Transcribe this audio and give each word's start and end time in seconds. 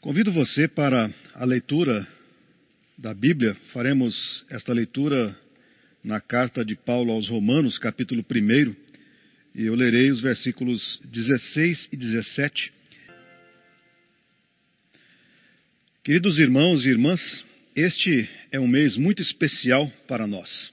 Convido 0.00 0.32
você 0.32 0.66
para 0.66 1.12
a 1.34 1.44
leitura 1.44 2.08
da 2.96 3.12
Bíblia. 3.12 3.54
Faremos 3.70 4.42
esta 4.48 4.72
leitura 4.72 5.38
na 6.02 6.22
carta 6.22 6.64
de 6.64 6.74
Paulo 6.74 7.12
aos 7.12 7.28
Romanos, 7.28 7.76
capítulo 7.76 8.24
1, 8.24 8.74
e 9.54 9.66
eu 9.66 9.74
lerei 9.74 10.10
os 10.10 10.22
versículos 10.22 10.98
16 11.04 11.90
e 11.92 11.96
17. 11.98 12.72
Queridos 16.02 16.38
irmãos 16.38 16.86
e 16.86 16.88
irmãs, 16.88 17.44
este 17.76 18.26
é 18.50 18.58
um 18.58 18.66
mês 18.66 18.96
muito 18.96 19.20
especial 19.20 19.86
para 20.08 20.26
nós. 20.26 20.72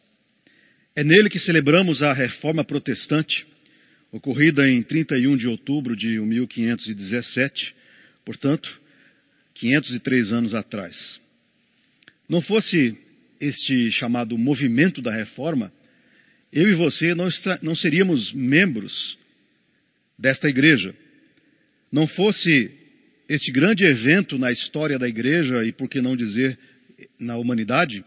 É 0.96 1.04
nele 1.04 1.30
que 1.30 1.40
celebramos 1.40 2.02
a 2.02 2.14
Reforma 2.14 2.64
Protestante, 2.64 3.46
ocorrida 4.10 4.70
em 4.70 4.82
31 4.82 5.36
de 5.36 5.50
outubro 5.50 5.98
de 5.98 6.18
1517, 6.18 7.76
portanto, 8.24 8.87
503 9.60 10.32
anos 10.34 10.54
atrás. 10.54 11.20
Não 12.28 12.42
fosse 12.42 12.98
este 13.40 13.92
chamado 13.92 14.38
movimento 14.38 15.02
da 15.02 15.14
reforma, 15.14 15.72
eu 16.52 16.70
e 16.70 16.76
você 16.76 17.14
não, 17.14 17.76
seríamos 17.76 18.34
membros 18.34 19.18
desta 20.18 20.48
igreja. 20.48 20.96
Não 21.92 22.08
fosse 22.08 22.72
este 23.30 23.52
grande 23.52 23.84
evento 23.84 24.38
na 24.38 24.52
história 24.52 24.98
da 24.98 25.08
igreja 25.08 25.64
e, 25.66 25.72
por 25.72 25.90
que 25.90 26.02
não 26.02 26.16
dizer, 26.16 26.58
na 27.20 27.38
humanidade, 27.38 28.04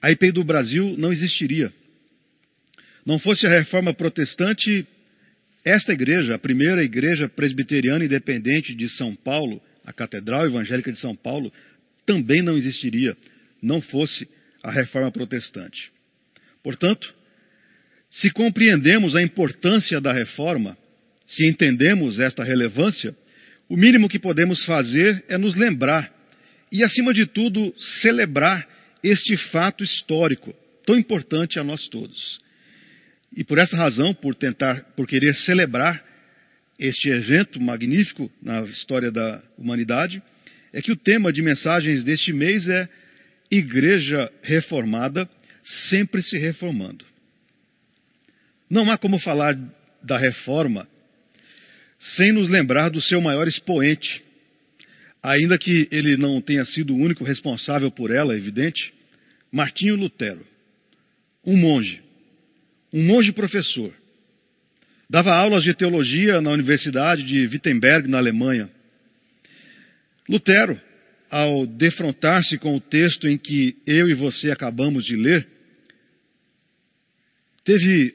a 0.00 0.10
IPI 0.10 0.32
do 0.32 0.44
Brasil 0.44 0.94
não 0.96 1.12
existiria. 1.12 1.72
Não 3.04 3.18
fosse 3.18 3.46
a 3.46 3.50
reforma 3.50 3.92
protestante, 3.92 4.86
esta 5.64 5.92
igreja, 5.92 6.34
a 6.34 6.38
primeira 6.38 6.82
igreja 6.82 7.28
presbiteriana 7.28 8.04
independente 8.04 8.74
de 8.74 8.88
São 8.88 9.14
Paulo, 9.14 9.60
a 9.84 9.92
Catedral 9.92 10.46
Evangélica 10.46 10.90
de 10.90 10.98
São 10.98 11.14
Paulo 11.14 11.52
também 12.06 12.42
não 12.42 12.56
existiria, 12.56 13.16
não 13.62 13.80
fosse 13.80 14.28
a 14.62 14.70
reforma 14.70 15.10
protestante. 15.10 15.90
Portanto, 16.62 17.12
se 18.10 18.30
compreendemos 18.30 19.14
a 19.14 19.22
importância 19.22 20.00
da 20.00 20.12
reforma, 20.12 20.76
se 21.26 21.46
entendemos 21.48 22.18
esta 22.18 22.42
relevância, 22.44 23.14
o 23.68 23.76
mínimo 23.76 24.08
que 24.08 24.18
podemos 24.18 24.64
fazer 24.64 25.24
é 25.28 25.36
nos 25.36 25.54
lembrar 25.54 26.12
e, 26.70 26.82
acima 26.82 27.12
de 27.12 27.26
tudo, 27.26 27.74
celebrar 28.00 28.66
este 29.02 29.36
fato 29.50 29.84
histórico 29.84 30.54
tão 30.86 30.96
importante 30.98 31.58
a 31.58 31.64
nós 31.64 31.88
todos. 31.88 32.38
E 33.36 33.42
por 33.42 33.58
essa 33.58 33.76
razão, 33.76 34.14
por 34.14 34.34
tentar, 34.34 34.80
por 34.96 35.06
querer 35.06 35.34
celebrar 35.34 36.02
este 36.78 37.08
evento 37.08 37.60
magnífico 37.60 38.30
na 38.42 38.62
história 38.62 39.10
da 39.10 39.42
humanidade, 39.56 40.22
é 40.72 40.82
que 40.82 40.92
o 40.92 40.96
tema 40.96 41.32
de 41.32 41.40
mensagens 41.40 42.02
deste 42.02 42.32
mês 42.32 42.68
é 42.68 42.88
Igreja 43.50 44.30
Reformada, 44.42 45.28
sempre 45.88 46.22
se 46.22 46.36
reformando. 46.36 47.04
Não 48.68 48.90
há 48.90 48.98
como 48.98 49.18
falar 49.18 49.56
da 50.02 50.18
reforma 50.18 50.88
sem 52.16 52.32
nos 52.32 52.50
lembrar 52.50 52.90
do 52.90 53.00
seu 53.00 53.20
maior 53.20 53.48
expoente, 53.48 54.22
ainda 55.22 55.56
que 55.56 55.88
ele 55.90 56.16
não 56.16 56.40
tenha 56.40 56.64
sido 56.64 56.94
o 56.94 56.98
único 56.98 57.24
responsável 57.24 57.90
por 57.90 58.10
ela, 58.10 58.34
é 58.34 58.36
evidente, 58.36 58.92
Martinho 59.50 59.96
Lutero, 59.96 60.46
um 61.44 61.56
monge, 61.56 62.02
um 62.92 63.02
monge 63.06 63.32
professor, 63.32 63.92
Dava 65.14 65.32
aulas 65.32 65.62
de 65.62 65.72
teologia 65.72 66.40
na 66.40 66.50
Universidade 66.50 67.22
de 67.22 67.46
Wittenberg, 67.46 68.08
na 68.08 68.18
Alemanha. 68.18 68.68
Lutero, 70.28 70.76
ao 71.30 71.68
defrontar-se 71.68 72.58
com 72.58 72.74
o 72.74 72.80
texto 72.80 73.28
em 73.28 73.38
que 73.38 73.76
eu 73.86 74.10
e 74.10 74.14
você 74.14 74.50
acabamos 74.50 75.04
de 75.04 75.14
ler, 75.14 75.46
teve 77.64 78.12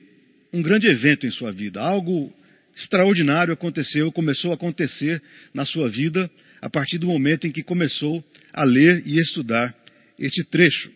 um 0.51 0.61
grande 0.61 0.87
evento 0.87 1.25
em 1.25 1.31
sua 1.31 1.53
vida. 1.53 1.79
Algo 1.79 2.33
extraordinário 2.75 3.53
aconteceu, 3.53 4.11
começou 4.11 4.51
a 4.51 4.55
acontecer 4.55 5.23
na 5.53 5.65
sua 5.65 5.87
vida 5.87 6.29
a 6.61 6.69
partir 6.69 6.97
do 6.97 7.07
momento 7.07 7.47
em 7.47 7.51
que 7.53 7.63
começou 7.63 8.21
a 8.51 8.65
ler 8.65 9.03
e 9.05 9.17
estudar 9.21 9.73
este 10.19 10.43
trecho. 10.43 10.91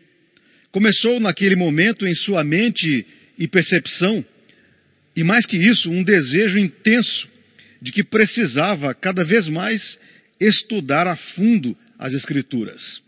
Começou 0.70 1.22
naquele 1.22 1.56
momento 1.56 2.06
em 2.06 2.14
sua 2.14 2.44
mente 2.44 3.08
e 3.40 3.48
percepção 3.48 4.26
e 5.16 5.24
mais 5.24 5.46
que 5.46 5.58
isso, 5.58 5.90
um 5.90 6.04
desejo 6.04 6.58
intenso 6.58 7.28
de 7.82 7.92
que 7.92 8.04
precisava 8.04 8.94
cada 8.94 9.24
vez 9.24 9.48
mais 9.48 9.98
estudar 10.40 11.08
a 11.08 11.16
fundo 11.16 11.78
as 12.00 12.14
Escrituras. 12.14 13.02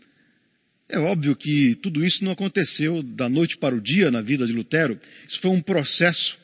É 0.88 0.98
óbvio 0.98 1.34
que 1.34 1.76
tudo 1.82 2.04
isso 2.04 2.24
não 2.24 2.32
aconteceu 2.32 3.02
da 3.02 3.28
noite 3.28 3.56
para 3.56 3.74
o 3.74 3.80
dia 3.80 4.10
na 4.10 4.22
vida 4.22 4.46
de 4.46 4.52
Lutero, 4.52 5.00
isso 5.28 5.40
foi 5.40 5.50
um 5.50 5.60
processo. 5.60 6.38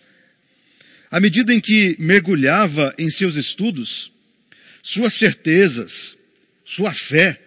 À 1.11 1.21
medida 1.21 1.55
em 1.55 1.61
que 1.61 1.95
mergulhava 1.99 2.93
em 2.99 3.09
seus 3.11 3.37
estudos, 3.37 4.11
suas 4.83 5.17
certezas, 5.17 6.17
sua 6.65 6.93
fé 6.93 7.39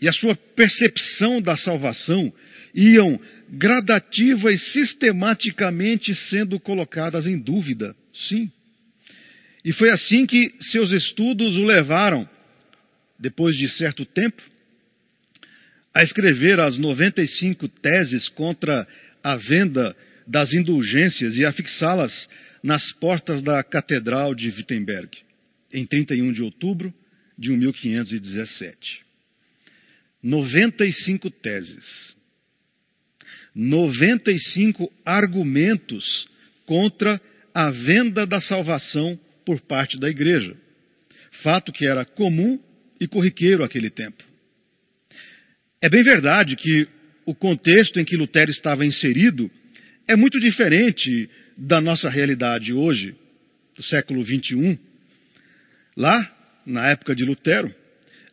e 0.00 0.08
a 0.08 0.12
sua 0.12 0.34
percepção 0.34 1.42
da 1.42 1.56
salvação 1.56 2.32
iam 2.76 3.18
gradativa 3.48 4.52
e 4.52 4.58
sistematicamente 4.58 6.14
sendo 6.14 6.60
colocadas 6.60 7.26
em 7.26 7.38
dúvida. 7.38 7.96
Sim. 8.12 8.52
E 9.64 9.72
foi 9.72 9.90
assim 9.90 10.26
que 10.26 10.54
seus 10.60 10.92
estudos 10.92 11.56
o 11.56 11.64
levaram, 11.64 12.28
depois 13.18 13.56
de 13.56 13.68
certo 13.70 14.04
tempo, 14.04 14.42
a 15.94 16.02
escrever 16.02 16.60
as 16.60 16.76
95 16.76 17.66
teses 17.68 18.28
contra 18.28 18.86
a 19.24 19.36
venda 19.36 19.96
das 20.26 20.52
indulgências 20.52 21.34
e 21.34 21.44
a 21.44 21.52
fixá-las 21.52 22.28
nas 22.62 22.92
portas 22.92 23.40
da 23.42 23.62
Catedral 23.64 24.34
de 24.34 24.48
Wittenberg, 24.48 25.08
em 25.72 25.86
31 25.86 26.32
de 26.32 26.42
outubro 26.42 26.92
de 27.38 27.50
1517. 27.50 29.00
95 30.22 31.30
teses. 31.30 32.15
95 33.56 34.92
argumentos 35.02 36.28
contra 36.66 37.18
a 37.54 37.70
venda 37.70 38.26
da 38.26 38.38
salvação 38.38 39.18
por 39.46 39.62
parte 39.62 39.98
da 39.98 40.10
igreja. 40.10 40.54
Fato 41.42 41.72
que 41.72 41.86
era 41.86 42.04
comum 42.04 42.60
e 43.00 43.08
corriqueiro 43.08 43.62
naquele 43.62 43.88
tempo. 43.88 44.22
É 45.80 45.88
bem 45.88 46.02
verdade 46.02 46.54
que 46.54 46.86
o 47.24 47.34
contexto 47.34 47.98
em 47.98 48.04
que 48.04 48.16
Lutero 48.16 48.50
estava 48.50 48.84
inserido 48.84 49.50
é 50.06 50.14
muito 50.14 50.38
diferente 50.38 51.30
da 51.56 51.80
nossa 51.80 52.10
realidade 52.10 52.74
hoje, 52.74 53.16
do 53.74 53.82
século 53.82 54.22
XXI. 54.22 54.78
Lá, 55.96 56.60
na 56.66 56.88
época 56.88 57.14
de 57.14 57.24
Lutero, 57.24 57.74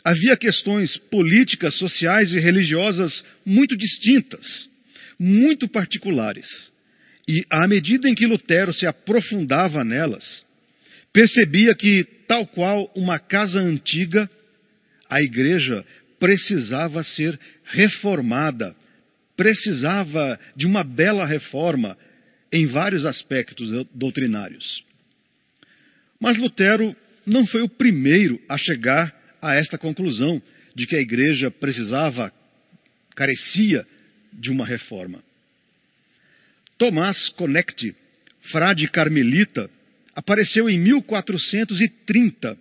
havia 0.03 0.35
questões 0.35 0.97
políticas, 0.97 1.75
sociais 1.77 2.33
e 2.33 2.39
religiosas 2.39 3.23
muito 3.45 3.77
distintas 3.77 4.72
muito 5.23 5.69
particulares. 5.69 6.45
E 7.25 7.45
à 7.49 7.65
medida 7.65 8.09
em 8.09 8.13
que 8.13 8.25
Lutero 8.25 8.73
se 8.73 8.85
aprofundava 8.85 9.81
nelas, 9.85 10.45
percebia 11.13 11.73
que, 11.73 12.03
tal 12.27 12.45
qual 12.45 12.91
uma 12.93 13.17
casa 13.17 13.61
antiga, 13.61 14.29
a 15.09 15.21
igreja 15.21 15.85
precisava 16.19 17.03
ser 17.03 17.39
reformada, 17.63 18.75
precisava 19.37 20.37
de 20.57 20.65
uma 20.65 20.83
bela 20.83 21.25
reforma 21.25 21.97
em 22.51 22.65
vários 22.67 23.05
aspectos 23.05 23.69
doutrinários. 23.95 24.83
Mas 26.19 26.37
Lutero 26.37 26.93
não 27.25 27.47
foi 27.47 27.61
o 27.61 27.69
primeiro 27.69 28.41
a 28.49 28.57
chegar 28.57 29.15
a 29.41 29.55
esta 29.55 29.77
conclusão 29.77 30.41
de 30.75 30.85
que 30.85 30.97
a 30.97 31.01
igreja 31.01 31.49
precisava, 31.49 32.29
carecia 33.15 33.87
de 34.39 34.51
uma 34.51 34.65
reforma. 34.65 35.23
Tomás 36.77 37.29
Connect, 37.29 37.95
frade 38.51 38.87
carmelita, 38.89 39.69
apareceu 40.15 40.69
em 40.69 40.77
1430 40.77 42.57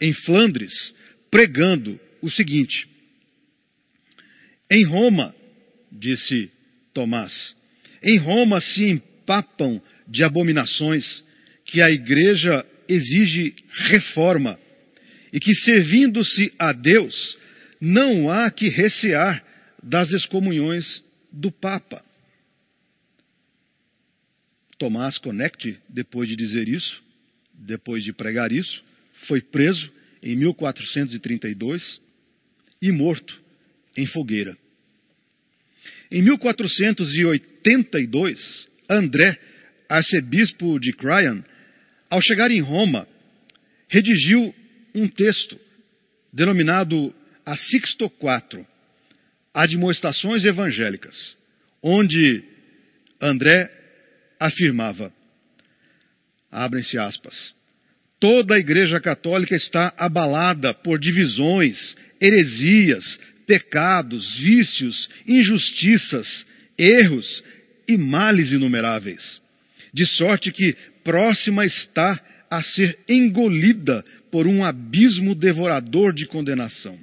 em 0.00 0.12
Flandres, 0.12 0.94
pregando 1.30 1.98
o 2.20 2.30
seguinte: 2.30 2.88
Em 4.70 4.84
Roma, 4.86 5.34
disse 5.90 6.50
Tomás, 6.92 7.54
em 8.02 8.18
Roma 8.18 8.60
se 8.60 8.84
empapam 8.90 9.80
de 10.06 10.22
abominações 10.22 11.24
que 11.64 11.82
a 11.82 11.90
igreja 11.90 12.64
exige 12.88 13.54
reforma 13.70 14.58
e 15.32 15.40
que, 15.40 15.54
servindo-se 15.54 16.52
a 16.58 16.72
Deus, 16.72 17.36
não 17.80 18.30
há 18.30 18.50
que 18.50 18.68
recear 18.68 19.42
das 19.84 20.10
excomunhões 20.12 21.04
do 21.30 21.52
Papa. 21.52 22.02
Tomás 24.78 25.18
Connect, 25.18 25.78
depois 25.88 26.28
de 26.28 26.36
dizer 26.36 26.68
isso, 26.68 27.02
depois 27.52 28.02
de 28.02 28.12
pregar 28.12 28.50
isso, 28.50 28.82
foi 29.28 29.42
preso 29.42 29.92
em 30.22 30.34
1432 30.36 32.00
e 32.80 32.90
morto 32.90 33.38
em 33.96 34.06
fogueira. 34.06 34.56
Em 36.10 36.22
1482, 36.22 38.66
André, 38.90 39.38
arcebispo 39.88 40.80
de 40.80 40.92
Cryan, 40.94 41.44
ao 42.08 42.22
chegar 42.22 42.50
em 42.50 42.60
Roma, 42.60 43.06
redigiu 43.88 44.54
um 44.94 45.06
texto 45.08 45.60
denominado 46.32 47.14
a 47.44 47.54
Sixto 47.56 48.06
IV, 48.06 48.64
Admoestações 49.54 50.44
Evangélicas, 50.44 51.36
onde 51.80 52.42
André 53.20 53.70
afirmava, 54.40 55.12
abrem-se 56.50 56.98
aspas, 56.98 57.54
toda 58.18 58.56
a 58.56 58.58
Igreja 58.58 59.00
Católica 59.00 59.54
está 59.54 59.94
abalada 59.96 60.74
por 60.74 60.98
divisões, 60.98 61.94
heresias, 62.20 63.18
pecados, 63.46 64.36
vícios, 64.38 65.08
injustiças, 65.24 66.44
erros 66.76 67.44
e 67.86 67.96
males 67.96 68.50
inumeráveis, 68.50 69.40
de 69.92 70.04
sorte 70.04 70.50
que 70.50 70.76
próxima 71.04 71.64
está 71.64 72.20
a 72.50 72.60
ser 72.62 72.98
engolida 73.08 74.04
por 74.32 74.48
um 74.48 74.64
abismo 74.64 75.32
devorador 75.34 76.12
de 76.12 76.26
condenação. 76.26 76.98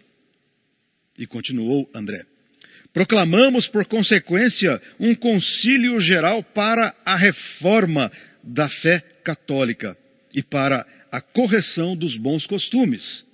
E 1.18 1.26
continuou 1.26 1.90
André. 1.94 2.31
Proclamamos, 2.94 3.68
por 3.68 3.86
consequência, 3.86 4.82
um 5.00 5.16
concílio 5.16 6.00
geral 6.02 6.44
para 6.44 6.94
a 7.06 7.16
reforma 7.16 8.12
da 8.44 8.68
fé 8.68 9.00
católica 9.24 9.98
e 10.34 10.44
para 10.44 10.86
a 11.12 11.22
correção 11.22 11.96
dos 11.96 12.18
bons 12.18 12.46
costumes. 12.46 13.26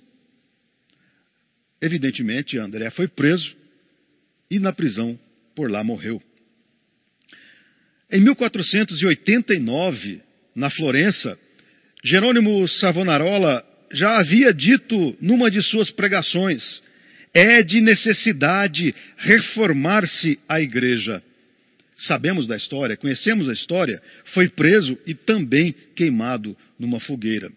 Evidentemente, 1.80 2.58
André 2.58 2.90
foi 2.90 3.08
preso 3.08 3.56
e 4.50 4.58
na 4.58 4.72
prisão 4.72 5.18
por 5.54 5.70
lá 5.70 5.82
morreu. 5.82 6.22
Em 8.10 8.20
1489, 8.20 10.22
na 10.54 10.70
Florença, 10.70 11.38
Jerônimo 12.02 12.66
Savonarola 12.68 13.64
já 13.92 14.18
havia 14.18 14.52
dito 14.52 15.16
numa 15.20 15.50
de 15.50 15.62
suas 15.62 15.90
pregações: 15.90 16.82
é 17.38 17.62
de 17.62 17.80
necessidade 17.80 18.92
reformar-se 19.16 20.40
a 20.48 20.60
igreja. 20.60 21.22
Sabemos 21.96 22.48
da 22.48 22.56
história, 22.56 22.96
conhecemos 22.96 23.48
a 23.48 23.52
história, 23.52 24.02
foi 24.26 24.48
preso 24.48 24.98
e 25.06 25.14
também 25.14 25.72
queimado 25.94 26.56
numa 26.76 26.98
fogueira. 26.98 27.48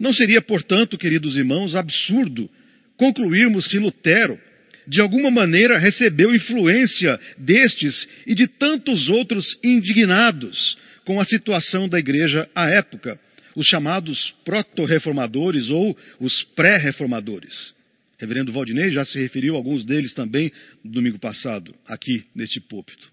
Não 0.00 0.14
seria, 0.14 0.40
portanto, 0.40 0.96
queridos 0.96 1.36
irmãos, 1.36 1.74
absurdo 1.74 2.48
concluirmos 2.96 3.66
que 3.66 3.78
Lutero, 3.78 4.40
de 4.86 5.02
alguma 5.02 5.30
maneira, 5.30 5.76
recebeu 5.76 6.34
influência 6.34 7.20
destes 7.36 8.08
e 8.26 8.34
de 8.34 8.46
tantos 8.46 9.10
outros 9.10 9.58
indignados 9.62 10.78
com 11.04 11.20
a 11.20 11.26
situação 11.26 11.86
da 11.88 11.98
igreja 11.98 12.48
à 12.54 12.70
época, 12.70 13.20
os 13.54 13.66
chamados 13.66 14.34
proto-reformadores 14.46 15.68
ou 15.68 15.94
os 16.18 16.42
pré-reformadores. 16.54 17.76
Reverendo 18.18 18.52
Valdinei 18.52 18.90
já 18.90 19.04
se 19.04 19.18
referiu 19.18 19.54
a 19.54 19.56
alguns 19.58 19.84
deles 19.84 20.12
também 20.12 20.52
no 20.82 20.90
domingo 20.90 21.18
passado, 21.18 21.74
aqui 21.86 22.24
neste 22.34 22.60
púlpito. 22.60 23.10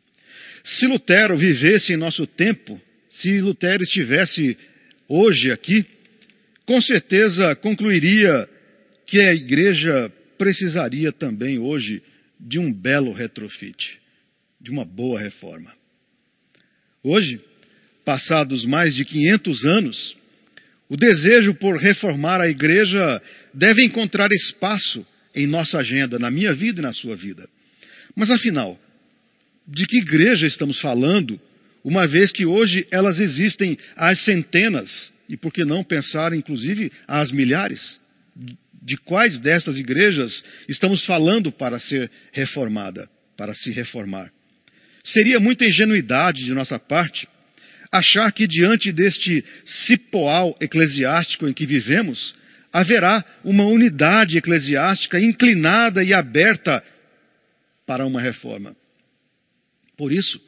Se 0.63 0.87
Lutero 0.87 1.37
vivesse 1.37 1.93
em 1.93 1.97
nosso 1.97 2.25
tempo, 2.25 2.81
se 3.09 3.39
Lutero 3.39 3.83
estivesse 3.83 4.57
hoje 5.07 5.51
aqui, 5.51 5.85
com 6.65 6.81
certeza 6.81 7.55
concluiria 7.55 8.49
que 9.05 9.19
a 9.19 9.33
igreja 9.33 10.11
precisaria 10.37 11.11
também 11.11 11.59
hoje 11.59 12.01
de 12.39 12.59
um 12.59 12.73
belo 12.73 13.13
retrofit, 13.13 13.99
de 14.59 14.71
uma 14.71 14.83
boa 14.83 15.19
reforma. 15.19 15.71
Hoje, 17.03 17.39
passados 18.03 18.65
mais 18.65 18.95
de 18.95 19.05
500 19.05 19.65
anos, 19.65 20.17
o 20.89 20.95
desejo 20.95 21.53
por 21.55 21.77
reformar 21.77 22.39
a 22.39 22.49
igreja 22.49 23.21
deve 23.53 23.83
encontrar 23.83 24.31
espaço 24.31 25.05
em 25.33 25.47
nossa 25.47 25.79
agenda, 25.79 26.19
na 26.19 26.29
minha 26.29 26.53
vida 26.53 26.79
e 26.79 26.83
na 26.83 26.93
sua 26.93 27.15
vida. 27.15 27.47
Mas 28.15 28.29
afinal, 28.29 28.79
de 29.67 29.85
que 29.85 29.97
igreja 29.97 30.45
estamos 30.45 30.79
falando, 30.79 31.39
uma 31.83 32.07
vez 32.07 32.31
que 32.31 32.45
hoje 32.45 32.87
elas 32.91 33.19
existem 33.19 33.77
às 33.95 34.23
centenas, 34.23 35.11
e 35.27 35.35
por 35.35 35.51
que 35.51 35.65
não 35.65 35.83
pensar 35.83 36.33
inclusive 36.33 36.91
às 37.07 37.31
milhares? 37.31 37.99
De 38.81 38.95
quais 38.97 39.39
dessas 39.39 39.77
igrejas 39.77 40.43
estamos 40.69 41.03
falando 41.05 41.51
para 41.51 41.79
ser 41.79 42.11
reformada, 42.31 43.09
para 43.35 43.55
se 43.55 43.71
reformar? 43.71 44.31
Seria 45.03 45.39
muita 45.39 45.65
ingenuidade 45.65 46.45
de 46.45 46.53
nossa 46.53 46.77
parte 46.77 47.27
achar 47.97 48.31
que 48.31 48.47
diante 48.47 48.91
deste 48.91 49.43
cipoal 49.65 50.55
eclesiástico 50.59 51.47
em 51.47 51.53
que 51.53 51.65
vivemos, 51.65 52.35
haverá 52.71 53.23
uma 53.43 53.65
unidade 53.65 54.37
eclesiástica 54.37 55.19
inclinada 55.19 56.03
e 56.03 56.13
aberta 56.13 56.83
para 57.85 58.05
uma 58.05 58.21
reforma. 58.21 58.75
Por 59.97 60.11
isso, 60.11 60.41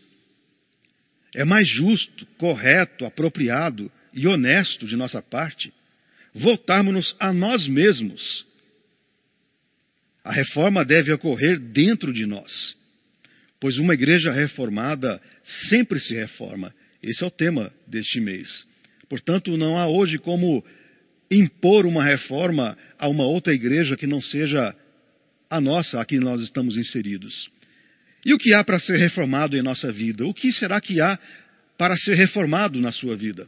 é 1.33 1.45
mais 1.45 1.67
justo, 1.67 2.25
correto, 2.37 3.05
apropriado 3.05 3.91
e 4.13 4.27
honesto 4.27 4.85
de 4.85 4.95
nossa 4.95 5.21
parte 5.21 5.71
voltarmos-nos 6.33 7.15
a 7.19 7.33
nós 7.33 7.67
mesmos. 7.67 8.45
A 10.23 10.31
reforma 10.31 10.85
deve 10.85 11.11
ocorrer 11.11 11.59
dentro 11.59 12.13
de 12.13 12.25
nós, 12.25 12.75
pois 13.59 13.77
uma 13.77 13.93
igreja 13.93 14.31
reformada 14.31 15.21
sempre 15.69 15.99
se 15.99 16.13
reforma 16.13 16.73
esse 17.09 17.23
é 17.23 17.27
o 17.27 17.31
tema 17.31 17.71
deste 17.87 18.19
mês. 18.19 18.65
Portanto, 19.09 19.55
não 19.55 19.77
há 19.77 19.87
hoje 19.87 20.17
como 20.17 20.63
impor 21.31 21.85
uma 21.85 22.03
reforma 22.03 22.77
a 22.97 23.07
uma 23.07 23.25
outra 23.25 23.53
igreja 23.53 23.95
que 23.95 24.07
não 24.07 24.21
seja 24.21 24.75
a 25.49 25.61
nossa, 25.61 25.99
a 26.01 26.05
que 26.05 26.19
nós 26.19 26.41
estamos 26.41 26.77
inseridos. 26.77 27.49
E 28.25 28.33
o 28.33 28.37
que 28.37 28.53
há 28.53 28.63
para 28.63 28.79
ser 28.79 28.97
reformado 28.97 29.55
em 29.55 29.61
nossa 29.61 29.91
vida? 29.91 30.25
O 30.25 30.33
que 30.33 30.51
será 30.51 30.81
que 30.81 30.99
há 30.99 31.17
para 31.77 31.95
ser 31.95 32.15
reformado 32.15 32.81
na 32.81 32.91
sua 32.91 33.15
vida? 33.15 33.47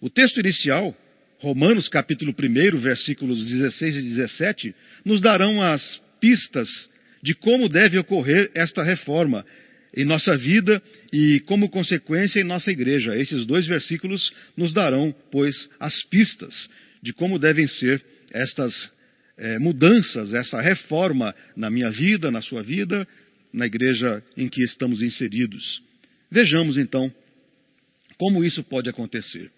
O 0.00 0.10
texto 0.10 0.38
inicial, 0.40 0.94
Romanos 1.38 1.88
capítulo 1.88 2.34
1, 2.38 2.78
versículos 2.78 3.44
16 3.44 3.96
e 3.96 4.02
17, 4.02 4.74
nos 5.04 5.20
darão 5.20 5.62
as 5.62 6.00
pistas 6.20 6.68
de 7.22 7.34
como 7.34 7.68
deve 7.68 7.98
ocorrer 7.98 8.50
esta 8.54 8.82
reforma 8.82 9.46
em 9.96 10.04
nossa 10.04 10.36
vida 10.36 10.82
e, 11.12 11.40
como 11.40 11.68
consequência, 11.68 12.40
em 12.40 12.44
nossa 12.44 12.70
igreja. 12.70 13.16
Esses 13.16 13.46
dois 13.46 13.66
versículos 13.66 14.32
nos 14.56 14.72
darão, 14.72 15.14
pois, 15.30 15.54
as 15.78 16.02
pistas 16.04 16.68
de 17.02 17.12
como 17.12 17.38
devem 17.38 17.68
ser 17.68 18.02
estas 18.32 18.90
é, 19.36 19.58
mudanças, 19.58 20.32
essa 20.32 20.60
reforma 20.60 21.34
na 21.56 21.70
minha 21.70 21.90
vida, 21.90 22.30
na 22.30 22.40
sua 22.40 22.62
vida, 22.62 23.06
na 23.52 23.66
igreja 23.66 24.22
em 24.36 24.48
que 24.48 24.62
estamos 24.62 25.02
inseridos. 25.02 25.82
Vejamos 26.30 26.76
então 26.76 27.12
como 28.18 28.44
isso 28.44 28.62
pode 28.64 28.88
acontecer. 28.88 29.50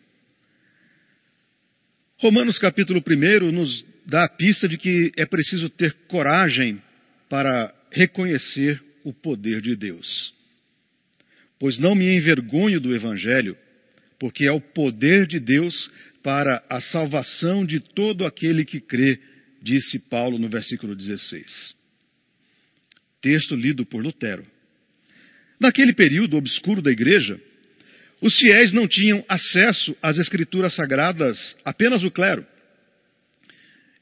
Romanos 2.18 2.58
capítulo 2.58 3.02
1 3.06 3.52
nos 3.52 3.84
dá 4.06 4.24
a 4.24 4.28
pista 4.28 4.66
de 4.66 4.78
que 4.78 5.12
é 5.16 5.26
preciso 5.26 5.68
ter 5.68 5.92
coragem 6.08 6.82
para 7.28 7.74
reconhecer 7.90 8.82
o 9.06 9.12
poder 9.12 9.60
de 9.60 9.76
Deus. 9.76 10.34
Pois 11.60 11.78
não 11.78 11.94
me 11.94 12.12
envergonho 12.16 12.80
do 12.80 12.92
Evangelho, 12.92 13.56
porque 14.18 14.44
é 14.44 14.50
o 14.50 14.60
poder 14.60 15.28
de 15.28 15.38
Deus 15.38 15.88
para 16.24 16.60
a 16.68 16.80
salvação 16.80 17.64
de 17.64 17.78
todo 17.78 18.26
aquele 18.26 18.64
que 18.64 18.80
crê, 18.80 19.20
disse 19.62 20.00
Paulo 20.00 20.40
no 20.40 20.48
versículo 20.48 20.96
16. 20.96 21.72
Texto 23.22 23.54
lido 23.54 23.86
por 23.86 24.02
Lutero. 24.02 24.44
Naquele 25.60 25.92
período 25.92 26.36
obscuro 26.36 26.82
da 26.82 26.90
igreja, 26.90 27.40
os 28.20 28.36
fiéis 28.36 28.72
não 28.72 28.88
tinham 28.88 29.24
acesso 29.28 29.96
às 30.02 30.18
escrituras 30.18 30.74
sagradas, 30.74 31.56
apenas 31.64 32.02
o 32.02 32.10
clero. 32.10 32.44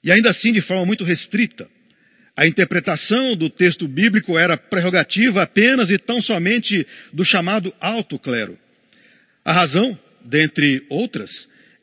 E 0.03 0.11
ainda 0.11 0.31
assim 0.31 0.51
de 0.51 0.63
forma 0.63 0.87
muito 0.87 1.05
restrita. 1.05 1.69
A 2.37 2.47
interpretação 2.47 3.37
do 3.37 3.49
texto 3.49 3.87
bíblico 3.87 4.37
era 4.37 4.57
prerrogativa 4.57 5.43
apenas 5.43 5.89
e 5.89 5.99
tão 5.99 6.21
somente 6.21 6.87
do 7.13 7.25
chamado 7.25 7.73
alto 7.81 8.19
clero. 8.19 8.59
A 9.45 9.53
razão, 9.53 9.97
dentre 10.25 10.85
outras, 10.89 11.31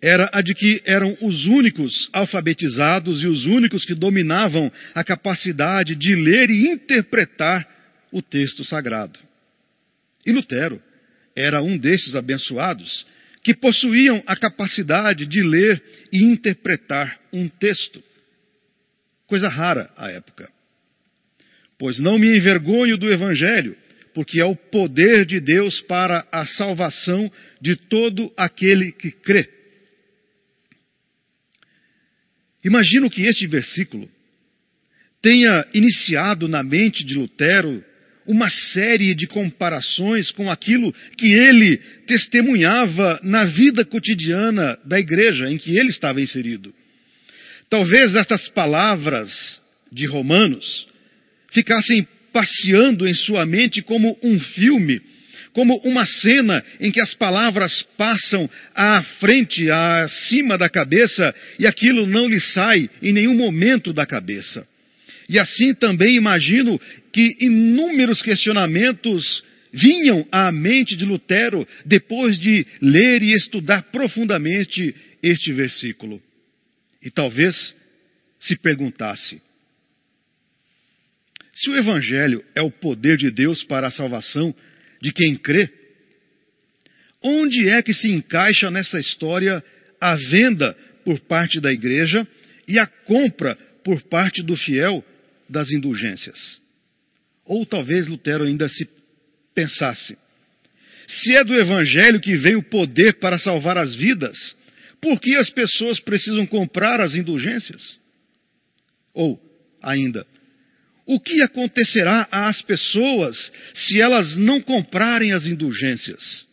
era 0.01 0.29
a 0.34 0.41
de 0.41 0.53
que 0.53 0.81
eram 0.84 1.15
os 1.22 1.46
únicos 1.46 2.10
alfabetizados 2.12 3.24
e 3.24 3.27
os 3.27 3.46
únicos 3.46 3.86
que 3.86 3.93
dominavam 3.93 4.72
a 4.93 5.03
capacidade 5.03 5.96
de 5.96 6.15
ler 6.15 6.50
e 6.50 6.72
interpretar 6.72 7.65
o 8.12 8.22
texto 8.22 8.65
sagrado. 8.65 9.20
E 10.25 10.31
Lutero 10.31 10.81
era 11.36 11.62
um 11.62 11.77
destes 11.77 12.15
abençoados 12.15 13.05
que 13.43 13.53
possuíam 13.53 14.22
a 14.27 14.36
capacidade 14.36 15.25
de 15.25 15.41
ler 15.41 15.81
e 16.12 16.24
interpretar 16.24 17.20
um 17.31 17.48
texto. 17.48 18.03
Coisa 19.31 19.47
rara 19.47 19.89
à 19.95 20.11
época. 20.11 20.50
Pois 21.79 22.00
não 22.00 22.19
me 22.19 22.35
envergonho 22.35 22.97
do 22.97 23.09
Evangelho, 23.09 23.77
porque 24.13 24.41
é 24.41 24.45
o 24.45 24.57
poder 24.57 25.25
de 25.25 25.39
Deus 25.39 25.79
para 25.83 26.27
a 26.29 26.45
salvação 26.45 27.31
de 27.61 27.77
todo 27.77 28.29
aquele 28.35 28.91
que 28.91 29.09
crê. 29.09 29.47
Imagino 32.61 33.09
que 33.09 33.25
este 33.25 33.47
versículo 33.47 34.11
tenha 35.21 35.65
iniciado 35.73 36.50
na 36.50 36.61
mente 36.61 37.01
de 37.05 37.15
Lutero 37.15 37.81
uma 38.27 38.50
série 38.50 39.15
de 39.15 39.27
comparações 39.27 40.29
com 40.31 40.51
aquilo 40.51 40.91
que 41.17 41.31
ele 41.39 41.77
testemunhava 42.05 43.17
na 43.23 43.45
vida 43.45 43.85
cotidiana 43.85 44.77
da 44.83 45.00
igreja 45.00 45.50
em 45.50 45.57
que 45.57 45.71
ele 45.79 45.88
estava 45.88 46.19
inserido. 46.19 46.75
Talvez 47.72 48.13
estas 48.16 48.50
palavras 48.50 49.32
de 49.90 50.06
Romanos 50.06 50.86
ficassem 51.54 52.06
passeando 52.34 53.08
em 53.08 53.13
sua 53.13 53.46
mente 53.46 53.82
como 53.82 54.20
um 54.22 54.38
filme, 54.42 55.01
como 55.54 55.78
uma 55.86 56.06
cena 56.06 56.62
em 56.82 56.92
que 56.92 57.00
as 57.00 57.13
palavras 57.13 57.82
passam 57.98 58.50
à 58.75 59.01
frente, 59.22 59.72
acima 59.72 60.58
da 60.58 60.68
cabeça, 60.68 61.34
e 61.58 61.66
aquilo 61.66 62.06
não 62.06 62.28
lhe 62.28 62.42
sai 62.42 62.90
em 63.01 63.13
nenhum 63.13 63.36
momento 63.36 63.94
da 63.94 64.06
cabeça. 64.06 64.68
E 65.30 65.40
assim 65.40 65.74
também 65.74 66.18
imagino 66.18 66.78
que 67.13 67.38
inúmeros 67.40 68.22
questionamentos 68.22 69.46
vinham 69.72 70.28
à 70.30 70.51
mente 70.51 70.98
de 70.98 71.06
Lutero 71.06 71.66
depois 71.86 72.38
de 72.38 72.68
ler 72.82 73.24
e 73.24 73.32
estudar 73.34 73.84
profundamente 73.84 74.94
este 75.24 75.54
versículo. 75.54 76.22
E 77.01 77.10
talvez 77.10 77.75
se 78.39 78.55
perguntasse: 78.58 79.41
se 81.53 81.70
o 81.70 81.75
Evangelho 81.75 82.43
é 82.55 82.62
o 82.62 82.72
poder 82.72 83.17
de 83.17 83.31
Deus 83.31 83.63
para 83.63 83.88
a 83.88 83.91
salvação 83.91 84.53
de 85.01 85.12
quem 85.12 85.36
crê, 85.36 85.70
onde 87.22 87.70
é 87.70 87.81
que 87.81 87.93
se 87.93 88.10
encaixa 88.10 88.70
nessa 88.72 89.00
história 89.00 89.63
a 90.00 90.15
venda 90.15 90.74
por 91.03 91.20
parte 91.22 91.60
da 91.60 91.72
igreja 91.72 92.27
e 92.67 92.79
a 92.79 92.88
compra 92.88 93.55
por 93.84 94.01
parte 94.03 94.41
do 94.41 94.55
fiel 94.55 95.03
das 95.50 95.72
indulgências? 95.72 96.62
Ou 97.46 97.65
talvez 97.65 98.08
Lutero 98.08 98.46
ainda 98.46 98.70
se 98.70 98.88
pensasse: 99.53 100.17
se 101.08 101.36
é 101.36 101.43
do 101.43 101.53
Evangelho 101.53 102.22
que 102.22 102.36
veio 102.36 102.60
o 102.60 102.63
poder 102.63 103.15
para 103.15 103.38
salvar 103.38 103.77
as 103.77 103.93
vidas, 103.96 104.55
por 105.01 105.20
que 105.20 105.36
as 105.36 105.50
pessoas 105.50 106.00
precisam 106.00 106.46
comprar 106.46 107.01
as 107.01 107.15
indulgências? 107.15 108.00
Ou, 109.13 109.41
ainda, 109.81 110.25
o 111.05 111.20
que 111.20 111.41
acontecerá 111.41 112.27
às 112.31 112.62
pessoas 112.62 113.51
se 113.74 114.00
elas 114.00 114.38
não 114.38 114.62
comprarem 114.62 115.34
as 115.34 115.46
indulgências? 115.48 116.48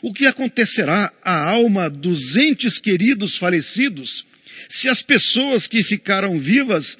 O 0.00 0.12
que 0.12 0.26
acontecerá 0.26 1.12
à 1.22 1.50
alma 1.50 1.90
dos 1.90 2.36
entes 2.36 2.78
queridos 2.78 3.36
falecidos 3.38 4.24
se 4.68 4.88
as 4.88 5.02
pessoas 5.02 5.66
que 5.66 5.82
ficaram 5.82 6.38
vivas 6.38 6.96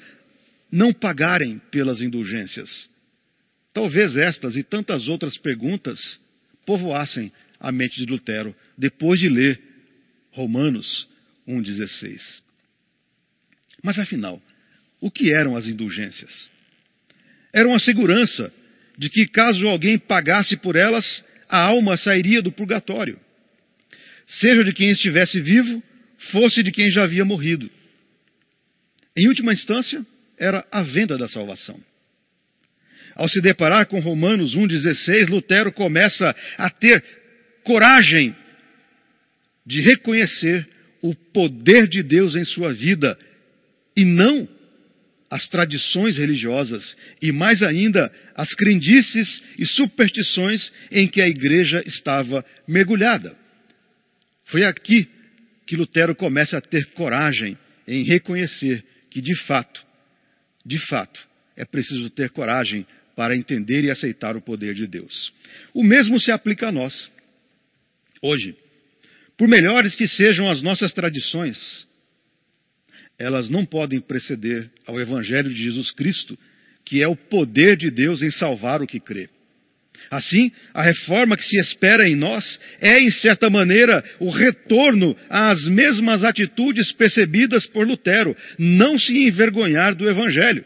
não 0.69 0.91
pagarem 0.91 1.59
pelas 1.71 2.01
indulgências? 2.01 2.89
Talvez 3.73 4.17
estas 4.17 4.57
e 4.57 4.63
tantas 4.63 5.07
outras 5.07 5.37
perguntas 5.37 6.19
povoassem 6.65 7.31
a 7.57 7.71
mente 7.71 8.05
de 8.05 8.11
Lutero 8.11 8.53
depois 8.77 9.19
de 9.19 9.29
ler 9.29 9.70
Romanos 10.31 11.07
1,16. 11.47 12.41
Mas 13.83 13.97
afinal, 13.99 14.41
o 14.99 15.09
que 15.09 15.33
eram 15.33 15.55
as 15.55 15.67
indulgências? 15.67 16.49
Eram 17.53 17.73
a 17.73 17.79
segurança 17.79 18.53
de 18.97 19.09
que, 19.09 19.27
caso 19.27 19.67
alguém 19.67 19.97
pagasse 19.97 20.55
por 20.57 20.75
elas, 20.75 21.23
a 21.49 21.59
alma 21.59 21.97
sairia 21.97 22.41
do 22.41 22.51
purgatório. 22.51 23.19
Seja 24.27 24.63
de 24.63 24.71
quem 24.71 24.89
estivesse 24.89 25.41
vivo, 25.41 25.83
fosse 26.31 26.63
de 26.63 26.71
quem 26.71 26.89
já 26.91 27.03
havia 27.03 27.25
morrido. 27.25 27.69
Em 29.17 29.27
última 29.27 29.51
instância, 29.51 30.05
era 30.37 30.65
a 30.71 30.81
venda 30.81 31.17
da 31.17 31.27
salvação. 31.27 31.79
Ao 33.15 33.27
se 33.27 33.41
deparar 33.41 33.87
com 33.87 33.99
Romanos 33.99 34.55
1,16, 34.55 35.29
Lutero 35.29 35.71
começa 35.73 36.33
a 36.57 36.69
ter 36.69 37.03
coragem 37.63 38.35
de 39.65 39.81
reconhecer 39.81 40.67
o 41.01 41.15
poder 41.15 41.87
de 41.87 42.03
Deus 42.03 42.35
em 42.35 42.45
sua 42.45 42.73
vida 42.73 43.17
e 43.95 44.05
não 44.05 44.47
as 45.29 45.47
tradições 45.47 46.17
religiosas 46.17 46.95
e, 47.21 47.31
mais 47.31 47.63
ainda, 47.63 48.11
as 48.35 48.53
crendices 48.53 49.41
e 49.57 49.65
superstições 49.65 50.71
em 50.91 51.07
que 51.07 51.21
a 51.21 51.27
igreja 51.27 51.81
estava 51.85 52.45
mergulhada. 52.67 53.35
Foi 54.45 54.65
aqui 54.65 55.07
que 55.65 55.77
Lutero 55.77 56.13
começa 56.13 56.57
a 56.57 56.61
ter 56.61 56.85
coragem 56.87 57.57
em 57.87 58.03
reconhecer 58.03 58.83
que, 59.09 59.21
de 59.21 59.35
fato, 59.45 59.85
de 60.65 60.77
fato, 60.87 61.19
é 61.55 61.63
preciso 61.63 62.09
ter 62.09 62.29
coragem 62.31 62.85
para 63.15 63.35
entender 63.35 63.83
e 63.83 63.89
aceitar 63.89 64.35
o 64.35 64.41
poder 64.41 64.73
de 64.73 64.85
Deus. 64.85 65.33
O 65.73 65.83
mesmo 65.83 66.19
se 66.19 66.31
aplica 66.31 66.67
a 66.67 66.71
nós. 66.71 67.09
Hoje, 68.21 68.55
por 69.41 69.47
melhores 69.47 69.95
que 69.95 70.07
sejam 70.07 70.47
as 70.51 70.61
nossas 70.61 70.93
tradições, 70.93 71.57
elas 73.17 73.49
não 73.49 73.65
podem 73.65 73.99
preceder 73.99 74.69
ao 74.85 75.01
Evangelho 75.01 75.49
de 75.49 75.63
Jesus 75.63 75.89
Cristo, 75.89 76.37
que 76.85 77.01
é 77.01 77.07
o 77.07 77.15
poder 77.15 77.75
de 77.75 77.89
Deus 77.89 78.21
em 78.21 78.29
salvar 78.29 78.83
o 78.83 78.85
que 78.85 78.99
crê. 78.99 79.27
Assim, 80.11 80.51
a 80.75 80.83
reforma 80.83 81.35
que 81.35 81.43
se 81.43 81.57
espera 81.57 82.07
em 82.07 82.15
nós 82.15 82.59
é, 82.79 83.01
em 83.01 83.09
certa 83.09 83.49
maneira, 83.49 84.03
o 84.19 84.29
retorno 84.29 85.17
às 85.27 85.65
mesmas 85.65 86.23
atitudes 86.23 86.91
percebidas 86.91 87.65
por 87.65 87.87
Lutero, 87.87 88.37
não 88.59 88.99
se 88.99 89.27
envergonhar 89.27 89.95
do 89.95 90.07
Evangelho. 90.07 90.63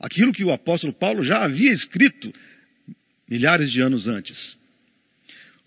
Aquilo 0.00 0.32
que 0.32 0.42
o 0.42 0.52
apóstolo 0.52 0.92
Paulo 0.92 1.22
já 1.22 1.44
havia 1.44 1.72
escrito 1.72 2.34
milhares 3.30 3.70
de 3.70 3.80
anos 3.80 4.08
antes. 4.08 4.58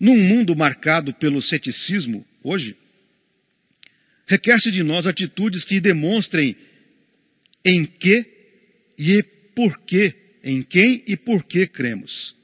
Num 0.04 0.22
mundo 0.22 0.54
marcado 0.54 1.14
pelo 1.14 1.40
ceticismo, 1.40 2.26
hoje, 2.42 2.76
requer-se 4.26 4.70
de 4.70 4.82
nós 4.82 5.06
atitudes 5.06 5.64
que 5.64 5.80
demonstrem 5.80 6.54
em 7.64 7.86
que 7.86 8.26
e 8.98 9.22
por 9.56 9.80
que, 9.86 10.14
em 10.44 10.62
quem 10.62 11.02
e 11.06 11.16
por 11.16 11.42
que 11.44 11.66
cremos. 11.66 12.36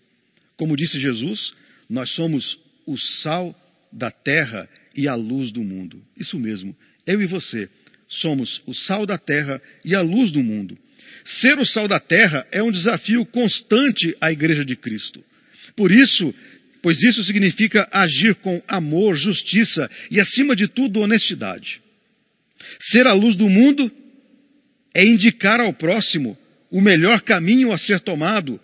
Como 0.57 0.75
disse 0.75 0.99
Jesus, 0.99 1.53
nós 1.87 2.09
somos 2.15 2.59
o 2.87 2.97
sal 2.97 3.55
da 3.93 4.11
terra 4.11 4.67
e 4.97 5.07
a 5.07 5.15
luz 5.15 5.53
do 5.53 5.63
mundo. 5.63 6.03
Isso 6.17 6.39
mesmo, 6.39 6.75
eu 7.07 7.21
e 7.21 7.27
você 7.27 7.69
somos 8.09 8.63
o 8.67 8.73
sal 8.73 9.05
da 9.05 9.19
terra 9.19 9.61
e 9.85 9.95
a 9.95 10.01
luz 10.01 10.33
do 10.33 10.43
mundo. 10.43 10.79
Ser 11.27 11.59
o 11.59 11.67
sal 11.67 11.87
da 11.87 12.01
terra 12.01 12.47
é 12.51 12.63
um 12.63 12.71
desafio 12.71 13.27
constante 13.27 14.17
à 14.19 14.33
Igreja 14.33 14.65
de 14.65 14.77
Cristo. 14.77 15.23
Por 15.77 15.93
isso, 15.93 16.35
pois 16.83 17.03
isso 17.03 17.23
significa 17.25 17.89
agir 17.91 18.35
com 18.37 18.63
amor, 18.67 19.15
justiça 19.17 19.91
e, 20.11 20.21
acima 20.21 20.57
de 20.57 20.69
tudo, 20.69 21.01
honestidade. 21.01 21.81
Ser 22.81 23.07
a 23.07 23.13
luz 23.13 23.37
do 23.37 23.49
mundo 23.49 23.91
é 24.95 25.05
indicar 25.05 25.61
ao 25.61 25.73
próximo 25.73 26.37
o 26.71 26.81
melhor 26.81 27.21
caminho 27.23 27.73
a 27.73 27.79
ser 27.79 28.01
tomado, 28.01 28.61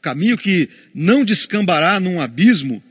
caminho 0.00 0.36
que 0.36 0.68
não 0.94 1.24
descambará 1.24 2.00
num 2.00 2.20
abismo, 2.20 2.82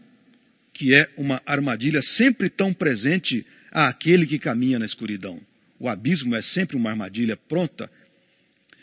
que 0.74 0.94
é 0.94 1.10
uma 1.18 1.42
armadilha 1.46 2.02
sempre 2.02 2.50
tão 2.50 2.74
presente 2.74 3.46
àquele 3.72 4.26
que 4.26 4.40
caminha 4.40 4.80
na 4.80 4.86
escuridão. 4.86 5.40
O 5.80 5.90
abismo 5.90 6.36
é 6.36 6.42
sempre 6.42 6.78
uma 6.78 6.92
armadilha 6.92 7.36
pronta. 7.36 7.90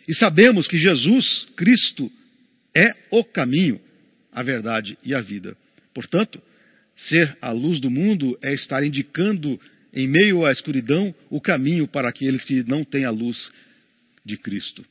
E 0.07 0.15
sabemos 0.15 0.67
que 0.67 0.79
Jesus, 0.79 1.47
Cristo, 1.57 2.11
é 2.75 2.93
o 3.11 3.25
caminho, 3.25 3.81
a 4.33 4.43
verdade 4.43 4.99
e 5.05 5.15
a 5.15 5.21
vida. 5.21 5.57
Portanto, 5.95 6.41
ser 6.97 7.37
a 7.41 7.51
luz 7.51 7.81
do 7.81 7.91
mundo 7.91 8.39
é 8.43 8.53
estar 8.53 8.83
indicando, 8.85 9.61
em 9.93 10.07
meio 10.07 10.45
à 10.45 10.53
escuridão, 10.53 11.15
o 11.31 11.41
caminho 11.41 11.87
para 11.87 12.09
aqueles 12.09 12.45
que 12.45 12.63
não 12.65 12.85
têm 12.85 13.05
a 13.05 13.11
luz 13.11 13.51
de 14.25 14.37
Cristo. 14.37 14.85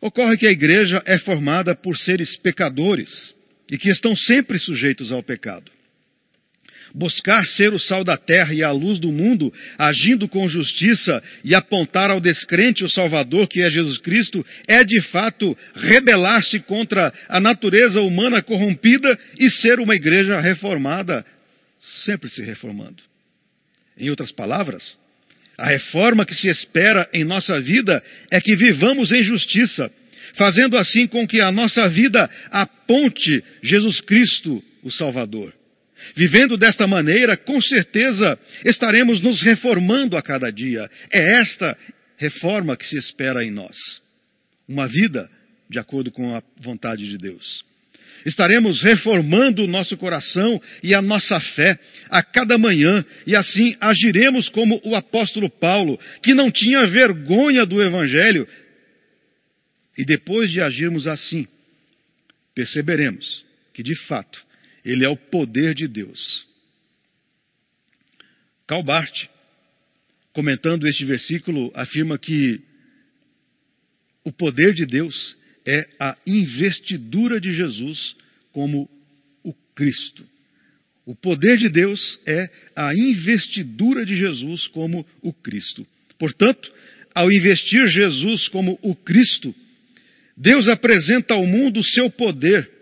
Ocorre 0.00 0.36
que 0.36 0.46
a 0.46 0.52
igreja 0.52 1.02
é 1.06 1.18
formada 1.18 1.74
por 1.74 1.96
seres 1.96 2.36
pecadores 2.36 3.34
e 3.70 3.76
que 3.76 3.90
estão 3.90 4.14
sempre 4.14 4.58
sujeitos 4.58 5.10
ao 5.10 5.22
pecado. 5.22 5.70
Buscar 6.94 7.44
ser 7.46 7.72
o 7.72 7.78
sal 7.78 8.02
da 8.02 8.16
terra 8.16 8.54
e 8.54 8.62
a 8.62 8.70
luz 8.70 8.98
do 8.98 9.12
mundo, 9.12 9.52
agindo 9.78 10.28
com 10.28 10.48
justiça 10.48 11.22
e 11.44 11.54
apontar 11.54 12.10
ao 12.10 12.20
descrente 12.20 12.84
o 12.84 12.88
Salvador 12.88 13.46
que 13.46 13.60
é 13.60 13.70
Jesus 13.70 13.98
Cristo, 13.98 14.44
é 14.66 14.82
de 14.82 15.00
fato 15.02 15.56
rebelar-se 15.74 16.60
contra 16.60 17.12
a 17.28 17.40
natureza 17.40 18.00
humana 18.00 18.42
corrompida 18.42 19.18
e 19.38 19.50
ser 19.50 19.80
uma 19.80 19.94
igreja 19.94 20.40
reformada, 20.40 21.24
sempre 22.04 22.30
se 22.30 22.42
reformando. 22.42 23.02
Em 23.96 24.10
outras 24.10 24.32
palavras, 24.32 24.96
a 25.58 25.66
reforma 25.66 26.24
que 26.24 26.34
se 26.34 26.48
espera 26.48 27.08
em 27.12 27.24
nossa 27.24 27.60
vida 27.60 28.02
é 28.30 28.40
que 28.40 28.54
vivamos 28.54 29.10
em 29.10 29.24
justiça, 29.24 29.90
fazendo 30.34 30.76
assim 30.76 31.06
com 31.08 31.26
que 31.26 31.40
a 31.40 31.50
nossa 31.50 31.88
vida 31.88 32.30
aponte 32.50 33.42
Jesus 33.62 34.00
Cristo, 34.00 34.62
o 34.84 34.90
Salvador. 34.90 35.57
Vivendo 36.14 36.56
desta 36.56 36.86
maneira, 36.86 37.36
com 37.36 37.60
certeza 37.60 38.38
estaremos 38.64 39.20
nos 39.20 39.42
reformando 39.42 40.16
a 40.16 40.22
cada 40.22 40.50
dia. 40.50 40.88
É 41.12 41.40
esta 41.40 41.76
reforma 42.16 42.76
que 42.76 42.86
se 42.86 42.96
espera 42.96 43.44
em 43.44 43.50
nós. 43.50 43.76
Uma 44.68 44.86
vida 44.86 45.30
de 45.68 45.78
acordo 45.78 46.10
com 46.10 46.34
a 46.34 46.42
vontade 46.60 47.06
de 47.08 47.18
Deus. 47.18 47.64
Estaremos 48.26 48.82
reformando 48.82 49.62
o 49.62 49.68
nosso 49.68 49.96
coração 49.96 50.60
e 50.82 50.94
a 50.94 51.00
nossa 51.00 51.38
fé 51.40 51.78
a 52.10 52.22
cada 52.22 52.58
manhã, 52.58 53.04
e 53.26 53.36
assim 53.36 53.76
agiremos 53.80 54.48
como 54.48 54.80
o 54.84 54.94
apóstolo 54.94 55.48
Paulo, 55.48 55.98
que 56.22 56.34
não 56.34 56.50
tinha 56.50 56.86
vergonha 56.86 57.64
do 57.64 57.82
Evangelho. 57.82 58.48
E 59.96 60.04
depois 60.04 60.50
de 60.50 60.60
agirmos 60.60 61.06
assim, 61.06 61.46
perceberemos 62.54 63.44
que, 63.72 63.82
de 63.82 63.94
fato, 64.06 64.47
ele 64.90 65.04
é 65.04 65.08
o 65.08 65.16
poder 65.16 65.74
de 65.74 65.86
Deus. 65.86 66.46
Calbart, 68.66 69.28
comentando 70.32 70.86
este 70.86 71.04
versículo, 71.04 71.70
afirma 71.74 72.18
que 72.18 72.60
o 74.24 74.32
poder 74.32 74.72
de 74.72 74.86
Deus 74.86 75.36
é 75.66 75.86
a 76.00 76.16
investidura 76.26 77.38
de 77.38 77.54
Jesus 77.54 78.16
como 78.52 78.88
o 79.44 79.52
Cristo. 79.74 80.26
O 81.04 81.14
poder 81.14 81.58
de 81.58 81.68
Deus 81.68 82.20
é 82.26 82.50
a 82.74 82.94
investidura 82.94 84.06
de 84.06 84.16
Jesus 84.16 84.66
como 84.68 85.06
o 85.22 85.32
Cristo. 85.32 85.86
Portanto, 86.18 86.72
ao 87.14 87.30
investir 87.30 87.86
Jesus 87.88 88.48
como 88.48 88.78
o 88.82 88.94
Cristo, 88.94 89.54
Deus 90.36 90.68
apresenta 90.68 91.34
ao 91.34 91.46
mundo 91.46 91.80
o 91.80 91.84
seu 91.84 92.10
poder. 92.10 92.77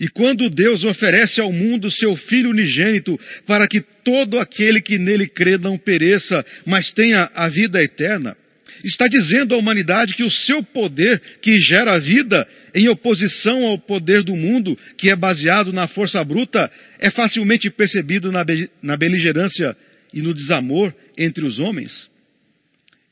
E 0.00 0.08
quando 0.08 0.48
Deus 0.48 0.84
oferece 0.84 1.40
ao 1.40 1.52
mundo 1.52 1.90
seu 1.90 2.14
Filho 2.14 2.50
unigênito 2.50 3.18
para 3.46 3.66
que 3.66 3.80
todo 3.80 4.38
aquele 4.38 4.80
que 4.80 4.98
nele 4.98 5.26
crê 5.26 5.58
não 5.58 5.76
pereça, 5.76 6.44
mas 6.64 6.92
tenha 6.92 7.30
a 7.34 7.48
vida 7.48 7.82
eterna, 7.82 8.36
está 8.84 9.08
dizendo 9.08 9.54
à 9.54 9.58
humanidade 9.58 10.14
que 10.14 10.22
o 10.22 10.30
seu 10.30 10.62
poder, 10.62 11.20
que 11.42 11.60
gera 11.60 11.94
a 11.94 11.98
vida, 11.98 12.46
em 12.74 12.88
oposição 12.88 13.64
ao 13.64 13.78
poder 13.78 14.22
do 14.22 14.36
mundo, 14.36 14.78
que 14.96 15.10
é 15.10 15.16
baseado 15.16 15.72
na 15.72 15.88
força 15.88 16.22
bruta, 16.22 16.70
é 17.00 17.10
facilmente 17.10 17.68
percebido 17.70 18.30
na, 18.30 18.44
be 18.44 18.70
na 18.80 18.96
beligerância 18.96 19.76
e 20.12 20.22
no 20.22 20.32
desamor 20.32 20.94
entre 21.16 21.44
os 21.44 21.58
homens. 21.58 22.08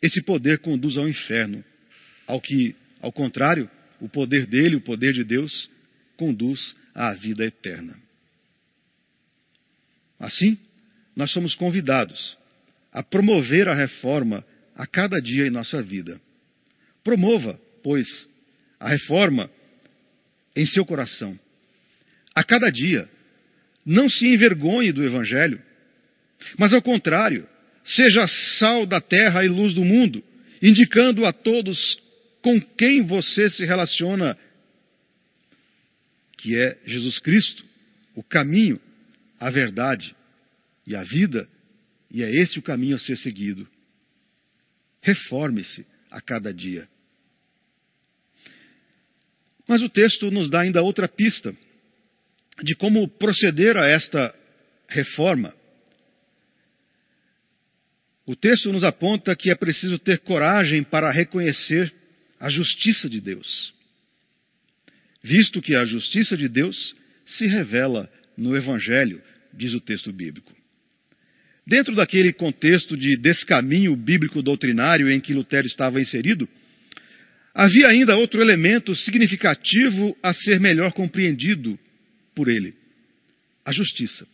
Esse 0.01 0.23
poder 0.23 0.59
conduz 0.59 0.97
ao 0.97 1.09
inferno, 1.09 1.65
ao 2.27 2.41
que, 2.41 2.77
ao 3.01 3.11
contrário, 3.11 3.69
o 4.01 4.09
poder 4.09 4.47
dele, 4.47 4.77
o 4.77 4.81
poder 4.81 5.13
de 5.13 5.25
Deus, 5.25 5.69
conduz 6.17 6.75
à 6.95 7.13
vida 7.13 7.45
eterna. 7.45 7.97
Assim, 10.19 10.59
nós 11.15 11.31
somos 11.31 11.55
convidados 11.55 12.37
a 12.93 13.03
promover 13.03 13.69
a 13.69 13.75
reforma 13.75 14.45
a 14.75 14.87
cada 14.87 15.21
dia 15.21 15.47
em 15.47 15.51
nossa 15.51 15.83
vida. 15.83 16.21
Promova, 17.05 17.61
pois, 17.83 18.07
a 18.81 18.89
reforma 18.89 19.51
em 20.55 20.67
seu 20.67 20.85
coração. 20.85 21.39
A 22.35 22.43
cada 22.43 22.71
dia. 22.71 23.09
Não 23.85 24.09
se 24.09 24.27
envergonhe 24.27 24.91
do 24.91 25.05
Evangelho, 25.05 25.63
mas 26.59 26.73
ao 26.73 26.83
contrário, 26.83 27.47
seja 27.85 28.27
sal 28.59 28.85
da 28.85 29.01
terra 29.01 29.45
e 29.45 29.49
luz 29.49 29.75
do 29.75 29.85
mundo, 29.85 30.23
indicando 30.61 31.25
a 31.25 31.33
todos 31.33 31.79
com 32.43 32.61
quem 32.61 33.03
você 33.03 33.49
se 33.51 33.65
relaciona, 33.65 34.37
que 36.37 36.57
é 36.57 36.79
Jesus 36.87 37.19
Cristo, 37.19 37.65
o 38.15 38.23
caminho, 38.23 38.81
a 39.39 39.51
verdade 39.51 40.15
e 40.87 40.95
a 40.95 41.03
vida, 41.03 41.49
e 42.11 42.23
é 42.23 42.31
esse 42.31 42.59
o 42.59 42.63
caminho 42.63 42.97
a 42.97 42.99
ser 42.99 43.17
seguido. 43.19 43.69
Reforme-se 45.03 45.87
a 46.11 46.21
cada 46.21 46.53
dia. 46.53 46.89
Mas 49.67 49.83
o 49.83 49.89
texto 49.89 50.31
nos 50.31 50.49
dá 50.49 50.61
ainda 50.61 50.83
outra 50.83 51.09
pista 51.09 51.55
de 52.63 52.75
como 52.75 53.09
proceder 53.09 53.77
a 53.77 53.87
esta 53.87 54.35
reforma. 54.89 55.55
O 58.25 58.35
texto 58.35 58.73
nos 58.73 58.83
aponta 58.83 59.37
que 59.37 59.51
é 59.51 59.55
preciso 59.55 59.99
ter 59.99 60.21
coragem 60.21 60.83
para 60.83 61.11
reconhecer 61.11 61.93
a 62.41 62.49
justiça 62.49 63.09
de 63.09 63.21
Deus, 63.21 63.75
visto 65.27 65.61
que 65.61 65.75
a 65.75 65.85
justiça 65.85 66.37
de 66.37 66.49
Deus 66.49 66.95
se 67.27 67.47
revela 67.47 68.09
no 68.37 68.57
Evangelho, 68.57 69.21
diz 69.53 69.75
o 69.75 69.81
texto 69.81 70.13
bíblico. 70.13 70.55
Dentro 71.67 71.97
daquele 71.97 72.33
contexto 72.33 72.97
de 72.97 73.17
descaminho 73.17 73.97
bíblico 73.97 74.41
doutrinário 74.41 75.11
em 75.11 75.19
que 75.19 75.35
Lutero 75.35 75.67
estava 75.67 76.01
inserido, 76.01 76.49
havia 77.53 77.89
ainda 77.89 78.17
outro 78.17 78.41
elemento 78.41 78.95
significativo 78.95 80.17
a 80.23 80.33
ser 80.33 80.61
melhor 80.61 80.93
compreendido 80.93 81.77
por 82.33 82.49
ele: 82.49 82.73
a 83.65 83.73
justiça. 83.73 84.29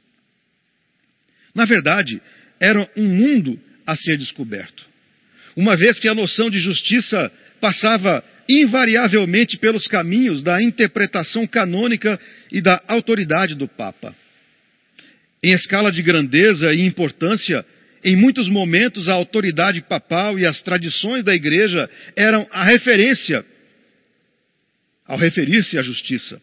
Na 1.54 1.64
verdade, 1.64 2.20
era 2.60 2.86
um 2.94 3.08
mundo 3.08 3.58
a 3.86 3.96
ser 3.96 4.18
descoberto, 4.18 4.86
uma 5.56 5.74
vez 5.74 5.98
que 5.98 6.08
a 6.08 6.14
noção 6.14 6.50
de 6.50 6.60
justiça 6.60 7.32
passava 7.62 8.22
invariavelmente 8.60 9.56
pelos 9.58 9.86
caminhos 9.86 10.42
da 10.42 10.62
interpretação 10.62 11.46
canônica 11.46 12.18
e 12.50 12.60
da 12.60 12.82
autoridade 12.86 13.54
do 13.54 13.66
Papa. 13.66 14.14
Em 15.42 15.52
escala 15.52 15.90
de 15.90 16.02
grandeza 16.02 16.74
e 16.74 16.82
importância, 16.86 17.64
em 18.04 18.16
muitos 18.16 18.48
momentos 18.48 19.08
a 19.08 19.14
autoridade 19.14 19.80
papal 19.82 20.38
e 20.38 20.46
as 20.46 20.60
tradições 20.62 21.24
da 21.24 21.34
igreja 21.34 21.88
eram 22.16 22.46
a 22.50 22.64
referência 22.64 23.44
ao 25.06 25.18
referir-se 25.18 25.78
à 25.78 25.82
justiça. 25.82 26.40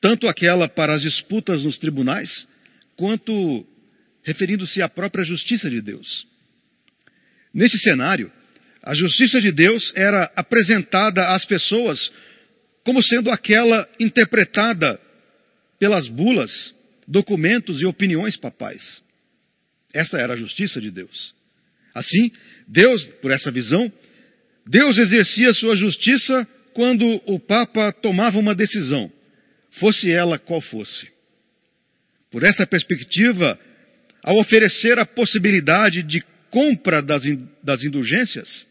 Tanto 0.00 0.28
aquela 0.28 0.68
para 0.68 0.94
as 0.94 1.02
disputas 1.02 1.64
nos 1.64 1.78
tribunais, 1.78 2.46
quanto 2.96 3.66
referindo-se 4.22 4.82
à 4.82 4.88
própria 4.88 5.24
justiça 5.24 5.70
de 5.70 5.80
Deus. 5.80 6.26
Neste 7.54 7.78
cenário, 7.78 8.30
a 8.86 8.94
justiça 8.94 9.40
de 9.40 9.50
Deus 9.50 9.92
era 9.96 10.30
apresentada 10.36 11.34
às 11.34 11.44
pessoas 11.44 12.08
como 12.84 13.02
sendo 13.02 13.32
aquela 13.32 13.86
interpretada 13.98 15.00
pelas 15.76 16.08
bulas 16.08 16.72
documentos 17.06 17.82
e 17.82 17.84
opiniões 17.84 18.36
papais. 18.36 19.02
Esta 19.92 20.18
era 20.18 20.34
a 20.34 20.36
justiça 20.36 20.80
de 20.80 20.92
Deus. 20.92 21.34
Assim, 21.92 22.30
Deus, 22.68 23.04
por 23.20 23.32
essa 23.32 23.50
visão, 23.50 23.92
Deus 24.64 24.96
exercia 24.98 25.52
sua 25.52 25.74
justiça 25.74 26.46
quando 26.72 27.20
o 27.26 27.40
Papa 27.40 27.90
tomava 27.90 28.38
uma 28.38 28.54
decisão, 28.54 29.10
fosse 29.80 30.12
ela 30.12 30.38
qual 30.38 30.60
fosse. 30.60 31.08
Por 32.30 32.44
esta 32.44 32.64
perspectiva, 32.64 33.58
ao 34.22 34.38
oferecer 34.38 34.96
a 34.96 35.06
possibilidade 35.06 36.04
de 36.04 36.22
compra 36.50 37.02
das, 37.02 37.84
indulgências, 37.84 38.64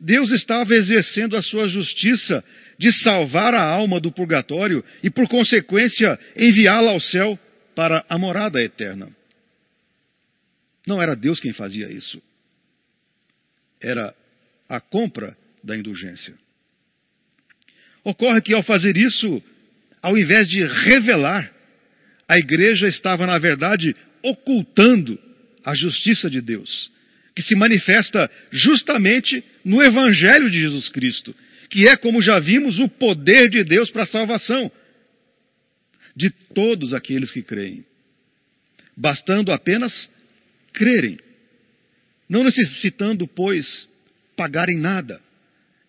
Deus 0.00 0.30
estava 0.30 0.74
exercendo 0.74 1.36
a 1.36 1.42
sua 1.42 1.68
justiça 1.68 2.42
de 2.78 2.90
salvar 3.02 3.52
a 3.52 3.62
alma 3.62 4.00
do 4.00 4.10
purgatório 4.10 4.82
e, 5.02 5.10
por 5.10 5.28
consequência, 5.28 6.18
enviá-la 6.34 6.92
ao 6.92 7.00
céu 7.00 7.38
para 7.74 8.02
a 8.08 8.16
morada 8.16 8.62
eterna. 8.62 9.14
Não 10.86 11.02
era 11.02 11.14
Deus 11.14 11.38
quem 11.38 11.52
fazia 11.52 11.92
isso. 11.92 12.22
Era 13.78 14.14
a 14.66 14.80
compra 14.80 15.36
da 15.62 15.76
indulgência. 15.76 16.34
Ocorre 18.02 18.40
que 18.40 18.54
ao 18.54 18.62
fazer 18.62 18.96
isso, 18.96 19.42
ao 20.00 20.16
invés 20.16 20.48
de 20.48 20.64
revelar, 20.64 21.52
a 22.26 22.38
igreja 22.38 22.88
estava, 22.88 23.26
na 23.26 23.38
verdade, 23.38 23.94
ocultando 24.22 25.18
a 25.62 25.74
justiça 25.74 26.30
de 26.30 26.40
Deus, 26.40 26.90
que 27.34 27.42
se 27.42 27.54
manifesta 27.54 28.30
justamente 28.50 29.42
no 29.64 29.82
Evangelho 29.82 30.50
de 30.50 30.60
Jesus 30.60 30.88
Cristo, 30.88 31.34
que 31.68 31.88
é, 31.88 31.96
como 31.96 32.20
já 32.20 32.38
vimos, 32.38 32.78
o 32.78 32.88
poder 32.88 33.48
de 33.48 33.62
Deus 33.62 33.90
para 33.90 34.02
a 34.02 34.06
salvação 34.06 34.70
de 36.16 36.30
todos 36.54 36.92
aqueles 36.92 37.30
que 37.30 37.42
creem, 37.42 37.84
bastando 38.96 39.52
apenas 39.52 40.10
crerem, 40.72 41.18
não 42.28 42.44
necessitando, 42.44 43.26
pois, 43.26 43.88
pagarem 44.36 44.78
nada. 44.78 45.20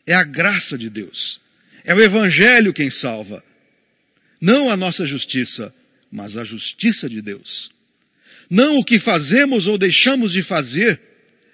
É 0.06 0.14
a 0.14 0.24
graça 0.24 0.78
de 0.78 0.90
Deus. 0.90 1.40
É 1.84 1.94
o 1.94 2.02
Evangelho 2.02 2.74
quem 2.74 2.90
salva, 2.92 3.44
não 4.40 4.70
a 4.70 4.78
nossa 4.78 5.06
justiça, 5.06 5.74
mas 6.12 6.36
a 6.36 6.44
justiça 6.44 7.08
de 7.08 7.22
Deus. 7.22 7.72
Não 8.50 8.78
o 8.78 8.84
que 8.84 9.00
fazemos 9.00 9.68
ou 9.68 9.78
deixamos 9.78 10.32
de 10.32 10.44
fazer, 10.44 11.00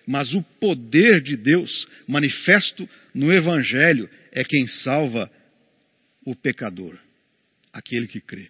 mas 0.07 0.33
o 0.33 0.41
poder 0.41 1.21
de 1.21 1.35
Deus 1.35 1.85
manifesto 2.07 2.89
no 3.13 3.31
Evangelho 3.31 4.09
é 4.31 4.41
quem 4.41 4.65
salva 4.65 5.29
o 6.25 6.33
pecador, 6.33 6.97
aquele 7.73 8.07
que 8.07 8.21
crê. 8.21 8.49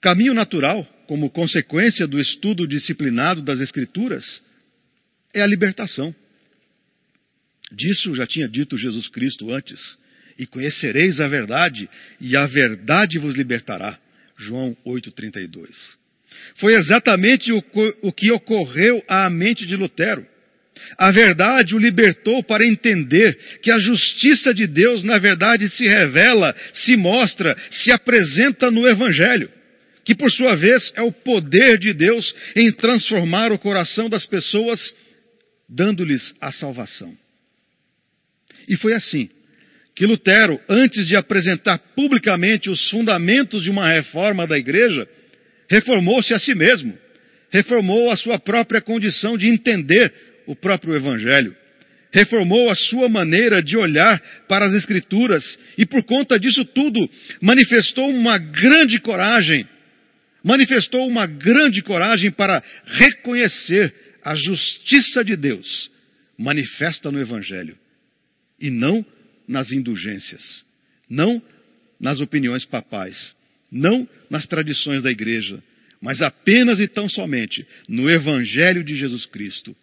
Caminho 0.00 0.32
natural, 0.32 0.84
como 1.06 1.30
consequência 1.30 2.06
do 2.06 2.18
estudo 2.18 2.66
disciplinado 2.66 3.42
das 3.42 3.60
Escrituras, 3.60 4.42
é 5.34 5.42
a 5.42 5.46
libertação. 5.46 6.14
Disso 7.70 8.14
já 8.14 8.26
tinha 8.26 8.48
dito 8.48 8.76
Jesus 8.76 9.08
Cristo 9.08 9.52
antes. 9.52 9.98
E 10.38 10.46
conhecereis 10.46 11.20
a 11.20 11.28
verdade, 11.28 11.88
e 12.18 12.34
a 12.36 12.46
verdade 12.46 13.18
vos 13.18 13.36
libertará. 13.36 13.98
João 14.38 14.76
8,32. 14.86 15.68
Foi 16.56 16.74
exatamente 16.74 17.52
o, 17.52 17.62
o 18.02 18.12
que 18.12 18.30
ocorreu 18.30 19.02
à 19.08 19.28
mente 19.28 19.66
de 19.66 19.76
Lutero. 19.76 20.26
A 20.98 21.10
verdade 21.10 21.74
o 21.74 21.78
libertou 21.78 22.42
para 22.42 22.66
entender 22.66 23.38
que 23.62 23.70
a 23.70 23.78
justiça 23.78 24.52
de 24.52 24.66
Deus, 24.66 25.04
na 25.04 25.18
verdade, 25.18 25.68
se 25.68 25.86
revela, 25.86 26.54
se 26.72 26.96
mostra, 26.96 27.56
se 27.70 27.92
apresenta 27.92 28.70
no 28.70 28.86
Evangelho 28.88 29.50
que 30.04 30.14
por 30.14 30.30
sua 30.30 30.56
vez 30.56 30.92
é 30.96 31.02
o 31.02 31.12
poder 31.12 31.78
de 31.78 31.92
Deus 31.92 32.34
em 32.56 32.72
transformar 32.72 33.52
o 33.52 33.58
coração 33.58 34.08
das 34.08 34.26
pessoas, 34.26 34.94
dando-lhes 35.68 36.34
a 36.40 36.50
salvação. 36.50 37.16
E 38.68 38.76
foi 38.76 38.94
assim 38.94 39.28
que 39.94 40.06
Lutero, 40.06 40.58
antes 40.68 41.06
de 41.06 41.14
apresentar 41.14 41.78
publicamente 41.94 42.70
os 42.70 42.88
fundamentos 42.88 43.62
de 43.62 43.70
uma 43.70 43.86
reforma 43.86 44.46
da 44.46 44.58
igreja, 44.58 45.06
reformou-se 45.72 46.34
a 46.34 46.38
si 46.38 46.54
mesmo, 46.54 46.98
reformou 47.50 48.10
a 48.10 48.16
sua 48.16 48.38
própria 48.38 48.82
condição 48.82 49.38
de 49.38 49.48
entender 49.48 50.12
o 50.46 50.54
próprio 50.54 50.94
Evangelho, 50.94 51.56
reformou 52.12 52.68
a 52.68 52.74
sua 52.74 53.08
maneira 53.08 53.62
de 53.62 53.74
olhar 53.74 54.20
para 54.46 54.66
as 54.66 54.74
Escrituras 54.74 55.58
e, 55.78 55.86
por 55.86 56.02
conta 56.02 56.38
disso 56.38 56.62
tudo, 56.66 57.08
manifestou 57.40 58.10
uma 58.10 58.36
grande 58.36 59.00
coragem. 59.00 59.66
Manifestou 60.44 61.08
uma 61.08 61.24
grande 61.24 61.80
coragem 61.80 62.30
para 62.30 62.62
reconhecer 62.84 63.94
a 64.22 64.34
justiça 64.34 65.24
de 65.24 65.36
Deus 65.36 65.90
manifesta 66.36 67.10
no 67.10 67.20
Evangelho 67.20 67.78
e 68.60 68.68
não 68.68 69.04
nas 69.46 69.70
indulgências, 69.70 70.64
não 71.08 71.40
nas 72.00 72.20
opiniões 72.20 72.64
papais, 72.64 73.34
não 73.72 74.06
nas 74.28 74.46
tradições 74.46 75.02
da 75.02 75.10
igreja, 75.10 75.62
mas 75.98 76.20
apenas 76.20 76.78
e 76.78 76.86
tão 76.86 77.08
somente 77.08 77.66
no 77.88 78.10
Evangelho 78.10 78.84
de 78.84 78.94
Jesus 78.94 79.24
Cristo. 79.24 79.74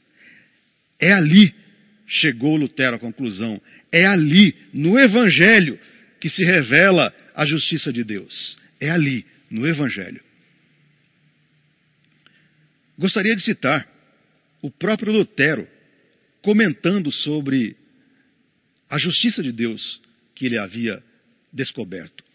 É 0.99 1.12
ali, 1.12 1.56
chegou 2.06 2.56
Lutero 2.56 2.97
à 2.97 2.99
conclusão, 2.99 3.60
é 3.91 4.06
ali, 4.06 4.56
no 4.71 4.99
Evangelho, 4.99 5.80
que 6.19 6.30
se 6.30 6.43
revela 6.45 7.13
a 7.34 7.45
justiça 7.45 7.91
de 7.91 8.04
Deus. 8.04 8.58
É 8.80 8.91
ali, 8.91 9.25
no 9.49 9.67
Evangelho. 9.67 10.21
Gostaria 12.97 13.36
de 13.36 13.41
citar 13.41 13.88
o 14.62 14.69
próprio 14.69 15.12
Lutero 15.12 15.67
comentando 16.41 17.12
sobre 17.12 17.75
a 18.89 18.97
justiça 18.97 19.41
de 19.41 19.52
Deus 19.52 20.02
que 20.36 20.45
ele 20.45 20.60
havia 20.60 21.02
descoberto. 21.52 22.29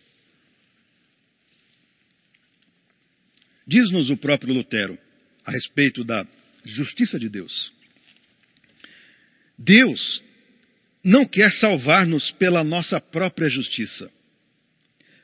Diz-nos 3.66 4.11
o 4.11 4.16
próprio 4.16 4.55
Lutero 4.55 4.98
a 5.44 5.50
respeito 5.50 6.05
da 6.05 6.27
justiça 6.64 7.18
de 7.18 7.29
Deus. 7.29 7.72
Deus 9.59 10.22
não 11.03 11.27
quer 11.27 11.53
salvar-nos 11.53 12.31
pela 12.33 12.64
nossa 12.64 13.00
própria 13.00 13.48
justiça, 13.48 14.11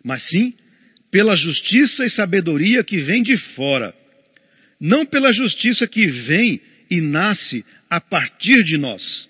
mas 0.05 0.23
sim 0.29 0.55
pela 1.11 1.35
justiça 1.35 2.05
e 2.05 2.11
sabedoria 2.11 2.85
que 2.85 2.99
vem 2.99 3.23
de 3.23 3.37
fora 3.55 3.95
não 4.81 5.05
pela 5.05 5.33
justiça 5.35 5.87
que 5.87 6.07
vem 6.07 6.61
e 6.91 7.01
nasce 7.01 7.65
a 7.91 8.01
partir 8.01 8.57
de 8.65 8.79
nós, 8.79 9.29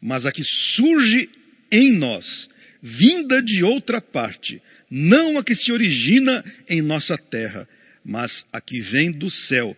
mas 0.00 0.24
a 0.24 0.30
que 0.30 0.44
surge 0.44 1.28
em 1.72 1.92
nós, 1.92 2.48
vinda 2.80 3.42
de 3.42 3.64
outra 3.64 4.00
parte, 4.00 4.62
não 4.88 5.36
a 5.36 5.44
que 5.44 5.56
se 5.56 5.72
origina 5.72 6.44
em 6.68 6.80
nossa 6.80 7.18
terra, 7.18 7.68
mas 8.04 8.46
a 8.52 8.60
que 8.60 8.80
vem 8.80 9.12
do 9.12 9.30
céu. 9.30 9.76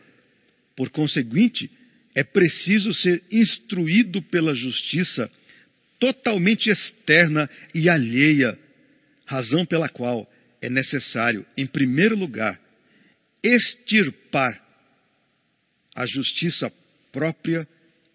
Por 0.77 0.91
conseguinte, 0.91 1.71
é 2.15 2.25
preciso 2.25 2.93
ser 2.95 3.23
instruído 3.31 4.23
pela 4.23 4.55
justiça 4.55 5.31
totalmente 5.99 6.71
externa 6.71 7.49
e 7.75 7.89
alheia, 7.89 8.59
razão 9.27 9.67
pela 9.67 9.89
qual 9.89 10.31
é 10.61 10.69
necessário, 10.69 11.47
em 11.57 11.67
primeiro 11.67 12.17
lugar, 12.17 12.61
extirpar 13.43 14.61
a 15.95 16.07
justiça 16.07 16.73
própria 17.13 17.67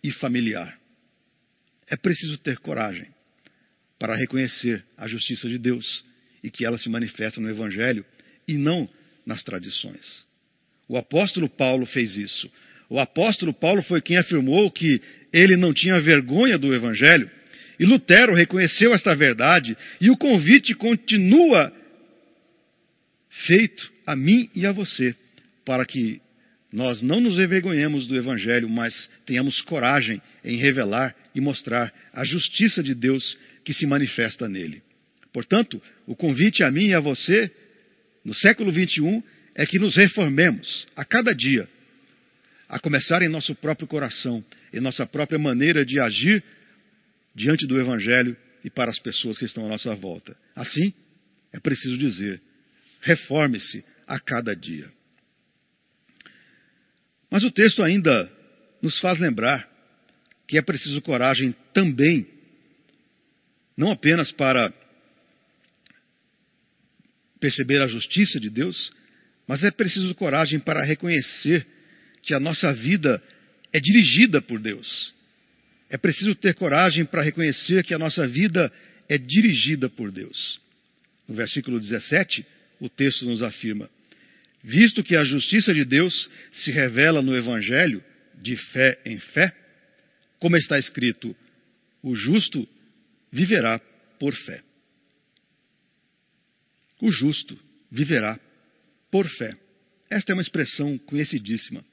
e 0.03 0.11
familiar. 0.11 0.79
É 1.87 1.95
preciso 1.95 2.37
ter 2.39 2.57
coragem 2.57 3.07
para 3.99 4.15
reconhecer 4.15 4.83
a 4.97 5.07
justiça 5.07 5.47
de 5.47 5.57
Deus 5.57 6.03
e 6.43 6.49
que 6.49 6.65
ela 6.65 6.77
se 6.77 6.89
manifesta 6.89 7.39
no 7.39 7.49
Evangelho 7.49 8.05
e 8.47 8.57
não 8.57 8.89
nas 9.25 9.43
tradições. 9.43 10.27
O 10.87 10.97
apóstolo 10.97 11.49
Paulo 11.49 11.85
fez 11.85 12.15
isso. 12.15 12.49
O 12.89 12.99
apóstolo 12.99 13.53
Paulo 13.53 13.81
foi 13.81 14.01
quem 14.01 14.17
afirmou 14.17 14.69
que 14.69 15.01
ele 15.33 15.57
não 15.57 15.73
tinha 15.73 15.99
vergonha 15.99 16.57
do 16.57 16.73
Evangelho. 16.73 17.29
E 17.79 17.85
Lutero 17.85 18.33
reconheceu 18.33 18.93
esta 18.93 19.15
verdade 19.15 19.75
e 19.99 20.09
o 20.09 20.17
convite 20.17 20.73
continua 20.75 21.73
feito 23.47 23.91
a 24.05 24.15
mim 24.15 24.49
e 24.55 24.65
a 24.65 24.71
você 24.71 25.15
para 25.65 25.85
que 25.85 26.21
nós 26.71 27.01
não 27.01 27.19
nos 27.19 27.39
envergonhemos 27.39 28.07
do 28.07 28.15
Evangelho, 28.15 28.69
mas 28.69 29.09
tenhamos 29.25 29.61
coragem 29.61 30.21
em 30.43 30.57
revelar 30.57 31.15
e 31.33 31.41
mostrar 31.41 31.91
a 32.13 32.23
justiça 32.23 32.83
de 32.83 32.93
Deus 32.93 33.37
que 33.63 33.73
se 33.73 33.85
manifesta 33.85 34.47
nele. 34.47 34.83
Portanto, 35.33 35.81
o 36.05 36.15
convite 36.15 36.63
a 36.63 36.71
mim 36.71 36.87
e 36.87 36.93
a 36.93 36.99
você, 36.99 37.51
no 38.25 38.33
século 38.33 38.71
21, 38.71 39.23
é 39.53 39.65
que 39.67 39.77
nos 39.77 39.95
reformemos 39.95 40.87
a 40.95 41.05
cada 41.05 41.33
dia, 41.33 41.69
a 42.67 42.79
começar 42.79 43.21
em 43.21 43.29
nosso 43.29 43.53
próprio 43.53 43.87
coração, 43.87 44.43
em 44.73 44.81
nossa 44.81 45.05
própria 45.05 45.37
maneira 45.37 45.85
de 45.85 45.99
agir 45.99 46.43
diante 47.35 47.67
do 47.67 47.79
Evangelho 47.79 48.35
e 48.63 48.69
para 48.69 48.89
as 48.89 48.97
pessoas 48.97 49.37
que 49.37 49.45
estão 49.45 49.65
à 49.67 49.69
nossa 49.69 49.93
volta. 49.95 50.35
Assim, 50.55 50.91
é 51.53 51.59
preciso 51.59 51.97
dizer: 51.99 52.41
reforme-se 53.01 53.85
a 54.07 54.19
cada 54.19 54.55
dia. 54.55 54.91
Mas 57.29 57.43
o 57.43 57.51
texto 57.51 57.83
ainda 57.83 58.31
nos 58.81 58.99
faz 58.99 59.19
lembrar 59.19 59.69
que 60.47 60.57
é 60.57 60.61
preciso 60.61 61.01
coragem 61.01 61.55
também, 61.73 62.27
não 63.77 63.91
apenas 63.91 64.31
para 64.31 64.73
perceber 67.39 67.81
a 67.81 67.87
justiça 67.87 68.39
de 68.39 68.49
Deus, 68.49 68.91
mas 69.47 69.63
é 69.63 69.71
preciso 69.71 70.13
coragem 70.15 70.59
para 70.59 70.83
reconhecer 70.83 71.65
que 72.21 72.33
a 72.33 72.39
nossa 72.39 72.73
vida 72.73 73.21
é 73.71 73.79
dirigida 73.79 74.41
por 74.41 74.59
Deus. 74.59 75.13
É 75.89 75.97
preciso 75.97 76.33
ter 76.35 76.55
coragem 76.55 77.05
para 77.05 77.21
reconhecer 77.21 77.83
que 77.83 77.93
a 77.93 77.99
nossa 77.99 78.27
vida 78.27 78.71
é 79.07 79.17
dirigida 79.17 79.89
por 79.89 80.11
Deus. 80.11 80.59
No 81.27 81.35
versículo 81.35 81.79
17, 81.79 82.45
o 82.79 82.89
texto 82.89 83.25
nos 83.25 83.43
afirma: 83.43 83.89
visto 84.63 85.03
que 85.03 85.15
a 85.15 85.23
justiça 85.23 85.73
de 85.73 85.85
Deus 85.85 86.29
se 86.51 86.71
revela 86.71 87.21
no 87.21 87.35
Evangelho 87.35 88.03
de 88.41 88.57
fé 88.57 88.99
em 89.05 89.19
fé, 89.19 89.53
como 90.39 90.57
está 90.57 90.77
escrito, 90.77 91.35
o 92.01 92.15
justo 92.15 92.67
viverá 93.31 93.79
por 94.19 94.33
fé. 94.33 94.61
O 97.01 97.11
justo 97.11 97.57
viverá 97.91 98.39
por 99.11 99.27
fé. 99.27 99.57
Esta 100.09 100.31
é 100.31 100.35
uma 100.35 100.41
expressão 100.41 100.97
conhecidíssima. 100.99 101.83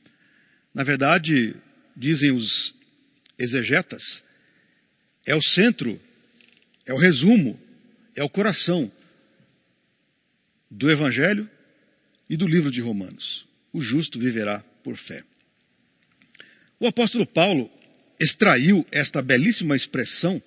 Na 0.74 0.84
verdade, 0.84 1.54
dizem 1.96 2.30
os 2.32 2.74
exegetas, 3.38 4.02
é 5.26 5.34
o 5.34 5.42
centro, 5.42 6.00
é 6.86 6.92
o 6.92 6.98
resumo, 6.98 7.58
é 8.14 8.22
o 8.22 8.28
coração 8.28 8.90
do 10.70 10.90
Evangelho 10.90 11.48
e 12.28 12.36
do 12.36 12.46
livro 12.46 12.70
de 12.70 12.80
Romanos. 12.80 13.46
O 13.72 13.80
justo 13.80 14.18
viverá 14.18 14.60
por 14.82 14.96
fé. 14.96 15.22
O 16.80 16.86
apóstolo 16.86 17.26
Paulo 17.26 17.70
extraiu 18.20 18.86
esta 18.90 19.22
belíssima 19.22 19.76
expressão, 19.76 20.42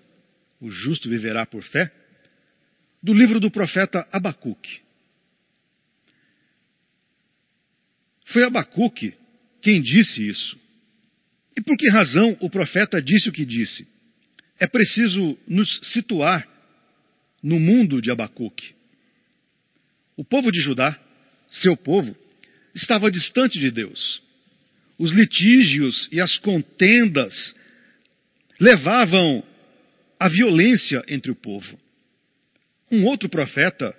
o 0.59 0.69
justo 0.69 1.09
viverá 1.09 1.45
por 1.45 1.63
fé, 1.63 1.91
do 3.05 3.13
livro 3.13 3.39
do 3.39 3.51
profeta 3.51 4.07
Abacuque. 4.11 4.81
Foi 8.25 8.43
Abacuque 8.43 9.13
quem 9.61 9.79
disse 9.79 10.27
isso. 10.27 10.59
E 11.55 11.61
por 11.61 11.77
que 11.77 11.87
razão 11.91 12.35
o 12.41 12.49
profeta 12.49 12.99
disse 12.99 13.29
o 13.29 13.31
que 13.31 13.45
disse? 13.45 13.87
É 14.59 14.65
preciso 14.65 15.37
nos 15.47 15.79
situar 15.93 16.47
no 17.43 17.59
mundo 17.59 18.01
de 18.01 18.11
Abacuque. 18.11 18.73
O 20.17 20.25
povo 20.25 20.51
de 20.51 20.59
Judá, 20.59 20.99
seu 21.51 21.77
povo, 21.77 22.17
estava 22.73 23.11
distante 23.11 23.59
de 23.59 23.69
Deus. 23.69 24.19
Os 24.97 25.11
litígios 25.11 26.09
e 26.11 26.19
as 26.19 26.39
contendas 26.39 27.53
levavam 28.59 29.43
à 30.19 30.27
violência 30.27 31.03
entre 31.07 31.29
o 31.29 31.35
povo. 31.35 31.84
Um 32.95 33.05
outro 33.05 33.27
profeta 33.27 33.93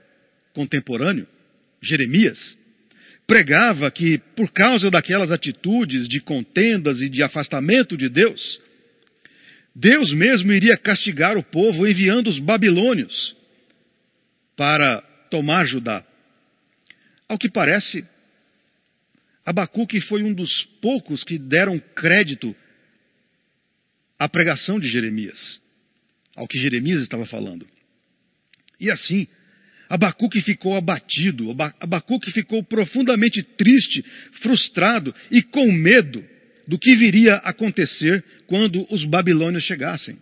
contemporâneo, 0.54 1.28
Jeremias, 1.82 2.56
pregava 3.26 3.90
que, 3.90 4.16
por 4.34 4.50
causa 4.50 4.90
daquelas 4.90 5.30
atitudes 5.30 6.08
de 6.08 6.18
contendas 6.18 7.02
e 7.02 7.10
de 7.10 7.22
afastamento 7.22 7.94
de 7.94 8.08
Deus, 8.08 8.58
Deus 9.74 10.14
mesmo 10.14 10.50
iria 10.50 10.78
castigar 10.78 11.36
o 11.36 11.42
povo 11.42 11.86
enviando 11.86 12.28
os 12.28 12.38
babilônios 12.38 13.36
para 14.56 15.02
tomar 15.30 15.66
Judá. 15.66 16.02
Ao 17.28 17.36
que 17.36 17.50
parece, 17.50 18.02
Abacuque 19.44 20.00
foi 20.00 20.22
um 20.22 20.32
dos 20.32 20.64
poucos 20.80 21.22
que 21.22 21.38
deram 21.38 21.78
crédito 21.94 22.56
à 24.18 24.26
pregação 24.26 24.80
de 24.80 24.88
Jeremias, 24.88 25.60
ao 26.34 26.48
que 26.48 26.58
Jeremias 26.58 27.02
estava 27.02 27.26
falando. 27.26 27.75
E 28.80 28.90
assim, 28.90 29.26
Abacuque 29.88 30.40
ficou 30.40 30.74
abatido, 30.74 31.54
Abacuque 31.80 32.32
ficou 32.32 32.62
profundamente 32.62 33.42
triste, 33.42 34.04
frustrado 34.42 35.14
e 35.30 35.42
com 35.42 35.70
medo 35.72 36.24
do 36.66 36.78
que 36.78 36.96
viria 36.96 37.34
a 37.36 37.50
acontecer 37.50 38.22
quando 38.46 38.86
os 38.90 39.04
babilônios 39.04 39.64
chegassem. 39.64 40.18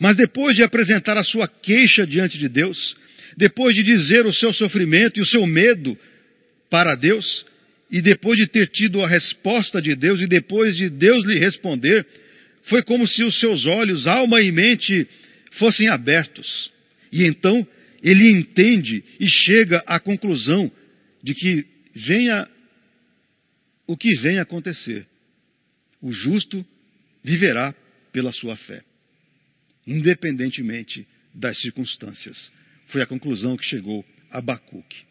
Mas 0.00 0.16
depois 0.16 0.56
de 0.56 0.62
apresentar 0.62 1.16
a 1.16 1.24
sua 1.24 1.46
queixa 1.46 2.06
diante 2.06 2.38
de 2.38 2.48
Deus, 2.48 2.96
depois 3.36 3.74
de 3.74 3.82
dizer 3.82 4.26
o 4.26 4.32
seu 4.32 4.52
sofrimento 4.52 5.18
e 5.18 5.22
o 5.22 5.26
seu 5.26 5.46
medo 5.46 5.96
para 6.70 6.94
Deus, 6.94 7.44
e 7.90 8.00
depois 8.00 8.38
de 8.38 8.46
ter 8.48 8.68
tido 8.68 9.02
a 9.02 9.08
resposta 9.08 9.80
de 9.80 9.94
Deus 9.94 10.20
e 10.20 10.26
depois 10.26 10.76
de 10.76 10.88
Deus 10.88 11.24
lhe 11.26 11.38
responder, 11.38 12.04
foi 12.64 12.82
como 12.82 13.06
se 13.06 13.22
os 13.22 13.38
seus 13.38 13.66
olhos, 13.66 14.06
alma 14.06 14.40
e 14.40 14.50
mente 14.50 15.06
fossem 15.52 15.88
abertos. 15.88 16.73
E 17.14 17.24
então 17.28 17.64
ele 18.02 18.28
entende 18.32 19.04
e 19.20 19.28
chega 19.28 19.84
à 19.86 20.00
conclusão 20.00 20.70
de 21.22 21.32
que 21.32 21.64
venha 21.94 22.48
o 23.86 23.96
que 23.96 24.12
vem 24.16 24.40
acontecer. 24.40 25.06
O 26.02 26.10
justo 26.10 26.66
viverá 27.22 27.72
pela 28.12 28.32
sua 28.32 28.56
fé, 28.56 28.82
independentemente 29.86 31.06
das 31.32 31.56
circunstâncias. 31.60 32.50
Foi 32.88 33.00
a 33.00 33.06
conclusão 33.06 33.56
que 33.56 33.64
chegou 33.64 34.04
Abacuque. 34.28 35.04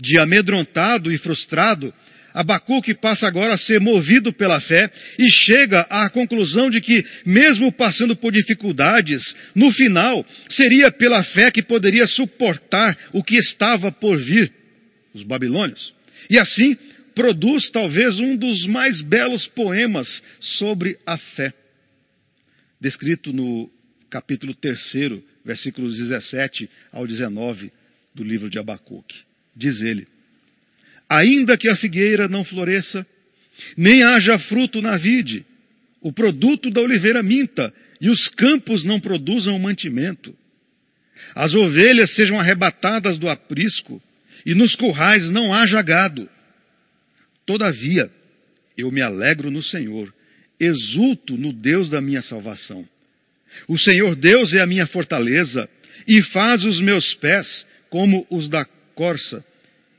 De 0.00 0.20
amedrontado 0.20 1.12
e 1.12 1.18
frustrado, 1.18 1.94
Abacuque 2.32 2.94
passa 2.94 3.26
agora 3.26 3.54
a 3.54 3.58
ser 3.58 3.80
movido 3.80 4.32
pela 4.32 4.60
fé 4.60 4.90
e 5.18 5.30
chega 5.30 5.80
à 5.90 6.08
conclusão 6.10 6.70
de 6.70 6.80
que, 6.80 7.04
mesmo 7.26 7.72
passando 7.72 8.14
por 8.14 8.32
dificuldades, 8.32 9.34
no 9.54 9.72
final 9.72 10.24
seria 10.48 10.90
pela 10.90 11.22
fé 11.24 11.50
que 11.50 11.62
poderia 11.62 12.06
suportar 12.06 12.96
o 13.12 13.22
que 13.22 13.36
estava 13.36 13.90
por 13.90 14.18
vir, 14.18 14.52
os 15.12 15.22
babilônios. 15.22 15.92
E 16.28 16.38
assim 16.38 16.76
produz 17.14 17.70
talvez 17.70 18.18
um 18.20 18.36
dos 18.36 18.66
mais 18.66 19.02
belos 19.02 19.46
poemas 19.48 20.22
sobre 20.40 20.96
a 21.04 21.18
fé, 21.18 21.52
descrito 22.80 23.32
no 23.32 23.70
capítulo 24.08 24.54
3, 24.54 24.78
versículos 25.44 25.96
17 25.96 26.68
ao 26.92 27.06
19 27.06 27.72
do 28.14 28.22
livro 28.22 28.48
de 28.48 28.58
Abacuque. 28.58 29.16
Diz 29.56 29.80
ele. 29.80 30.06
Ainda 31.10 31.58
que 31.58 31.68
a 31.68 31.74
figueira 31.74 32.28
não 32.28 32.44
floresça, 32.44 33.04
nem 33.76 34.04
haja 34.04 34.38
fruto 34.38 34.80
na 34.80 34.96
vide, 34.96 35.44
o 36.00 36.12
produto 36.12 36.70
da 36.70 36.80
oliveira 36.80 37.20
minta, 37.20 37.74
e 38.00 38.08
os 38.08 38.28
campos 38.28 38.84
não 38.84 39.00
produzam 39.00 39.58
mantimento. 39.58 40.34
As 41.34 41.52
ovelhas 41.52 42.14
sejam 42.14 42.38
arrebatadas 42.38 43.18
do 43.18 43.28
aprisco, 43.28 44.00
e 44.46 44.54
nos 44.54 44.76
currais 44.76 45.28
não 45.30 45.52
haja 45.52 45.82
gado. 45.82 46.28
Todavia, 47.44 48.08
eu 48.78 48.92
me 48.92 49.02
alegro 49.02 49.50
no 49.50 49.62
Senhor, 49.62 50.14
exulto 50.58 51.36
no 51.36 51.52
Deus 51.52 51.90
da 51.90 52.00
minha 52.00 52.22
salvação. 52.22 52.88
O 53.66 53.76
Senhor 53.76 54.14
Deus 54.14 54.54
é 54.54 54.60
a 54.60 54.66
minha 54.66 54.86
fortaleza, 54.86 55.68
e 56.06 56.22
faz 56.22 56.64
os 56.64 56.80
meus 56.80 57.14
pés 57.14 57.66
como 57.90 58.24
os 58.30 58.48
da 58.48 58.64
corça, 58.94 59.44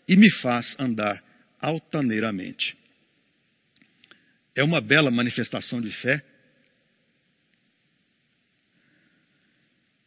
e 0.08 0.16
me 0.16 0.30
faz 0.42 0.76
andar 0.80 1.24
altaneiramente. 1.60 2.78
É 4.56 4.64
uma 4.64 4.82
bela 4.82 5.10
manifestação 5.10 5.82
de 5.82 5.92
fé. 5.92 6.24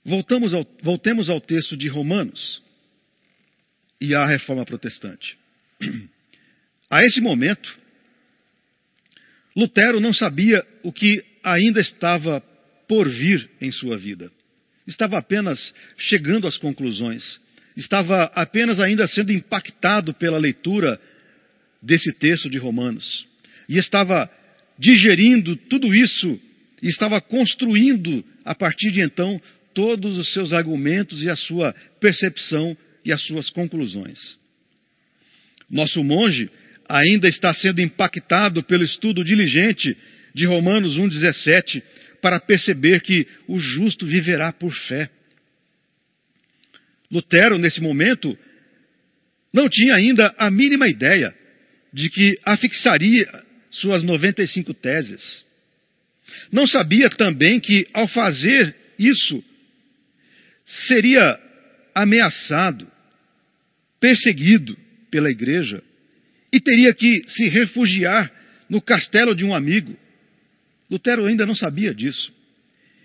Voltamos 0.04 0.52
ao, 0.52 0.64
voltemos 0.82 1.30
ao 1.30 1.40
texto 1.40 1.76
de 1.76 1.88
Romanos 1.88 2.62
e 4.00 4.14
à 4.14 4.26
reforma 4.26 4.64
protestante. 4.64 5.38
A 6.90 7.00
esse 7.00 7.20
momento, 7.20 7.76
Lutero 9.56 9.98
não 9.98 10.12
sabia 10.12 10.64
o 10.82 10.92
que 10.92 11.24
ainda 11.42 11.80
estava 11.80 12.40
por 12.86 13.08
vir 13.08 13.50
em 13.60 13.72
sua 13.72 13.96
vida. 13.96 14.30
Estava 14.86 15.18
apenas 15.18 15.74
chegando 15.96 16.46
às 16.46 16.58
conclusões 16.58 17.40
estava 17.76 18.24
apenas 18.34 18.80
ainda 18.80 19.06
sendo 19.06 19.32
impactado 19.32 20.14
pela 20.14 20.38
leitura 20.38 21.00
desse 21.82 22.12
texto 22.12 22.48
de 22.48 22.58
Romanos. 22.58 23.26
E 23.68 23.78
estava 23.78 24.30
digerindo 24.78 25.56
tudo 25.56 25.94
isso 25.94 26.40
e 26.82 26.88
estava 26.88 27.20
construindo 27.20 28.24
a 28.44 28.54
partir 28.54 28.90
de 28.90 29.00
então 29.00 29.40
todos 29.72 30.16
os 30.18 30.32
seus 30.32 30.52
argumentos 30.52 31.22
e 31.22 31.28
a 31.28 31.36
sua 31.36 31.74
percepção 32.00 32.76
e 33.04 33.12
as 33.12 33.22
suas 33.22 33.50
conclusões. 33.50 34.38
Nosso 35.70 36.02
monge 36.04 36.50
ainda 36.88 37.28
está 37.28 37.52
sendo 37.52 37.80
impactado 37.80 38.62
pelo 38.62 38.84
estudo 38.84 39.24
diligente 39.24 39.96
de 40.34 40.44
Romanos 40.46 40.96
1,17 40.98 41.82
para 42.20 42.40
perceber 42.40 43.00
que 43.00 43.26
o 43.46 43.58
justo 43.58 44.06
viverá 44.06 44.52
por 44.52 44.72
fé. 44.72 45.10
Lutero, 47.14 47.58
nesse 47.58 47.80
momento, 47.80 48.36
não 49.52 49.68
tinha 49.68 49.94
ainda 49.94 50.34
a 50.36 50.50
mínima 50.50 50.88
ideia 50.88 51.32
de 51.92 52.10
que 52.10 52.36
afixaria 52.44 53.44
suas 53.70 54.02
95 54.02 54.74
teses. 54.74 55.44
Não 56.50 56.66
sabia 56.66 57.08
também 57.08 57.60
que, 57.60 57.86
ao 57.94 58.08
fazer 58.08 58.74
isso, 58.98 59.44
seria 60.88 61.38
ameaçado, 61.94 62.90
perseguido 64.00 64.76
pela 65.08 65.30
igreja 65.30 65.80
e 66.52 66.60
teria 66.60 66.92
que 66.92 67.22
se 67.28 67.48
refugiar 67.48 68.32
no 68.68 68.82
castelo 68.82 69.36
de 69.36 69.44
um 69.44 69.54
amigo. 69.54 69.96
Lutero 70.90 71.26
ainda 71.26 71.46
não 71.46 71.54
sabia 71.54 71.94
disso. 71.94 72.32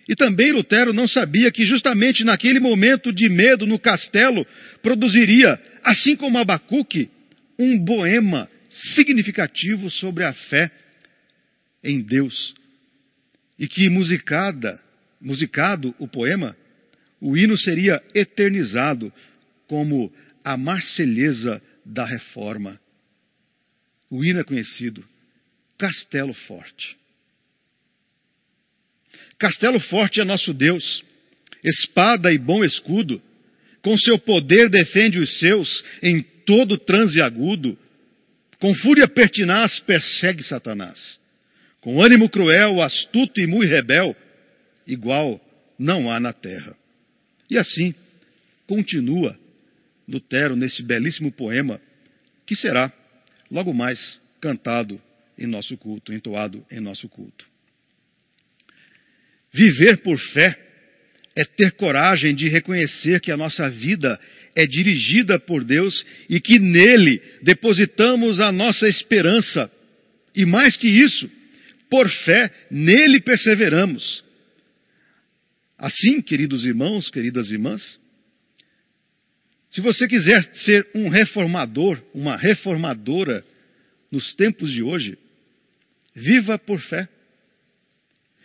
E 0.09 0.15
também 0.15 0.51
Lutero 0.51 0.91
não 0.91 1.07
sabia 1.07 1.51
que 1.51 1.67
justamente 1.67 2.23
naquele 2.23 2.59
momento 2.59 3.13
de 3.13 3.29
medo 3.29 3.67
no 3.67 3.77
castelo 3.77 4.43
produziria, 4.81 5.61
assim 5.83 6.15
como 6.15 6.39
Abacuque, 6.39 7.11
um 7.59 7.85
poema 7.85 8.49
significativo 8.95 9.87
sobre 9.91 10.23
a 10.23 10.33
fé 10.33 10.71
em 11.83 12.01
Deus. 12.01 12.55
E 13.59 13.67
que 13.67 13.87
musicada, 13.87 14.81
musicado 15.21 15.93
o 15.99 16.07
poema, 16.07 16.57
o 17.21 17.37
hino 17.37 17.55
seria 17.55 18.01
eternizado 18.15 19.13
como 19.67 20.11
a 20.43 20.57
Marselhesa 20.57 21.61
da 21.85 22.03
Reforma. 22.03 22.79
O 24.09 24.25
hino 24.25 24.39
é 24.39 24.43
conhecido, 24.43 25.05
Castelo 25.77 26.33
Forte. 26.33 26.97
Castelo 29.39 29.79
forte 29.79 30.19
é 30.19 30.25
nosso 30.25 30.53
Deus, 30.53 31.03
espada 31.63 32.31
e 32.31 32.37
bom 32.37 32.63
escudo, 32.63 33.21
com 33.81 33.97
seu 33.97 34.19
poder 34.19 34.69
defende 34.69 35.17
os 35.17 35.39
seus 35.39 35.83
em 36.03 36.21
todo 36.21 36.77
transe 36.77 37.21
agudo, 37.21 37.77
com 38.59 38.75
fúria 38.75 39.07
pertinaz 39.07 39.79
persegue 39.79 40.43
Satanás, 40.43 41.17
com 41.79 42.01
ânimo 42.03 42.29
cruel, 42.29 42.81
astuto 42.81 43.39
e 43.39 43.47
muito 43.47 43.69
rebel, 43.69 44.13
igual 44.85 45.39
não 45.77 46.11
há 46.11 46.19
na 46.19 46.33
terra. 46.33 46.75
E 47.49 47.57
assim 47.57 47.95
continua 48.67 49.39
Lutero 50.05 50.55
nesse 50.55 50.83
belíssimo 50.83 51.31
poema, 51.31 51.79
que 52.45 52.55
será 52.55 52.91
logo 53.49 53.73
mais 53.73 54.19
cantado 54.41 55.01
em 55.37 55.47
nosso 55.47 55.77
culto, 55.77 56.11
entoado 56.11 56.65
em 56.69 56.81
nosso 56.81 57.07
culto. 57.07 57.48
Viver 59.51 59.97
por 59.97 60.19
fé 60.19 60.57
é 61.35 61.43
ter 61.43 61.71
coragem 61.73 62.35
de 62.35 62.47
reconhecer 62.47 63.19
que 63.21 63.31
a 63.31 63.37
nossa 63.37 63.69
vida 63.69 64.19
é 64.55 64.65
dirigida 64.65 65.39
por 65.39 65.63
Deus 65.63 66.05
e 66.29 66.39
que 66.39 66.59
nele 66.59 67.21
depositamos 67.41 68.39
a 68.39 68.51
nossa 68.51 68.87
esperança. 68.87 69.71
E 70.35 70.45
mais 70.45 70.75
que 70.77 70.87
isso, 70.87 71.29
por 71.89 72.09
fé, 72.09 72.51
nele 72.69 73.21
perseveramos. 73.21 74.23
Assim, 75.77 76.21
queridos 76.21 76.65
irmãos, 76.65 77.09
queridas 77.09 77.49
irmãs, 77.49 77.99
se 79.71 79.81
você 79.81 80.07
quiser 80.07 80.49
ser 80.55 80.87
um 80.93 81.09
reformador, 81.09 82.01
uma 82.13 82.35
reformadora 82.35 83.45
nos 84.11 84.33
tempos 84.35 84.71
de 84.71 84.81
hoje, 84.81 85.17
viva 86.13 86.57
por 86.57 86.81
fé, 86.81 87.07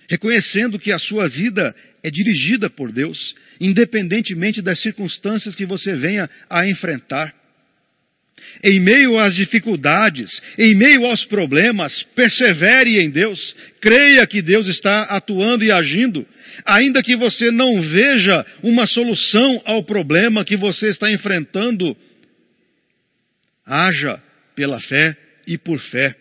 reconhecendo 0.08 0.78
que 0.78 0.92
a 0.92 0.98
sua 0.98 1.28
vida 1.28 1.74
é 2.02 2.10
dirigida 2.10 2.68
por 2.68 2.92
Deus, 2.92 3.34
independentemente 3.60 4.60
das 4.60 4.80
circunstâncias 4.80 5.54
que 5.54 5.64
você 5.64 5.94
venha 5.96 6.28
a 6.48 6.68
enfrentar. 6.68 7.34
Em 8.62 8.78
meio 8.78 9.18
às 9.18 9.34
dificuldades, 9.34 10.30
em 10.58 10.74
meio 10.74 11.06
aos 11.06 11.24
problemas, 11.24 12.02
persevere 12.14 13.00
em 13.00 13.10
Deus, 13.10 13.54
creia 13.80 14.26
que 14.26 14.40
Deus 14.40 14.66
está 14.66 15.02
atuando 15.02 15.64
e 15.64 15.72
agindo, 15.72 16.26
ainda 16.64 17.02
que 17.02 17.16
você 17.16 17.50
não 17.50 17.80
veja 17.80 18.44
uma 18.62 18.86
solução 18.86 19.60
ao 19.64 19.82
problema 19.82 20.44
que 20.44 20.56
você 20.56 20.88
está 20.88 21.10
enfrentando. 21.10 21.96
Haja 23.66 24.22
pela 24.54 24.80
fé 24.80 25.16
e 25.46 25.58
por 25.58 25.78
fé. 25.78 26.14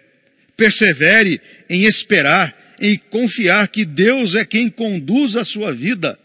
Persevere 0.57 1.41
em 1.69 1.83
esperar, 1.83 2.55
em 2.83 2.97
confiar 2.97 3.69
que 3.69 3.85
Deus 3.85 4.35
é 4.35 4.45
quem 4.45 4.69
conduz 4.69 5.37
a 5.37 5.45
sua 5.45 5.73
vida. 5.73 6.19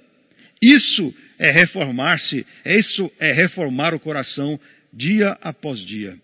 Isso 0.60 1.14
é 1.38 1.52
reformar-se, 1.52 2.44
isso 2.64 3.12
é 3.20 3.32
reformar 3.32 3.94
o 3.94 4.00
coração 4.00 4.58
dia 4.92 5.38
após 5.40 5.78
dia. 5.78 6.20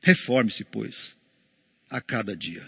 Reforme-se, 0.00 0.64
pois, 0.66 1.16
a 1.90 2.00
cada 2.00 2.36
dia. 2.36 2.64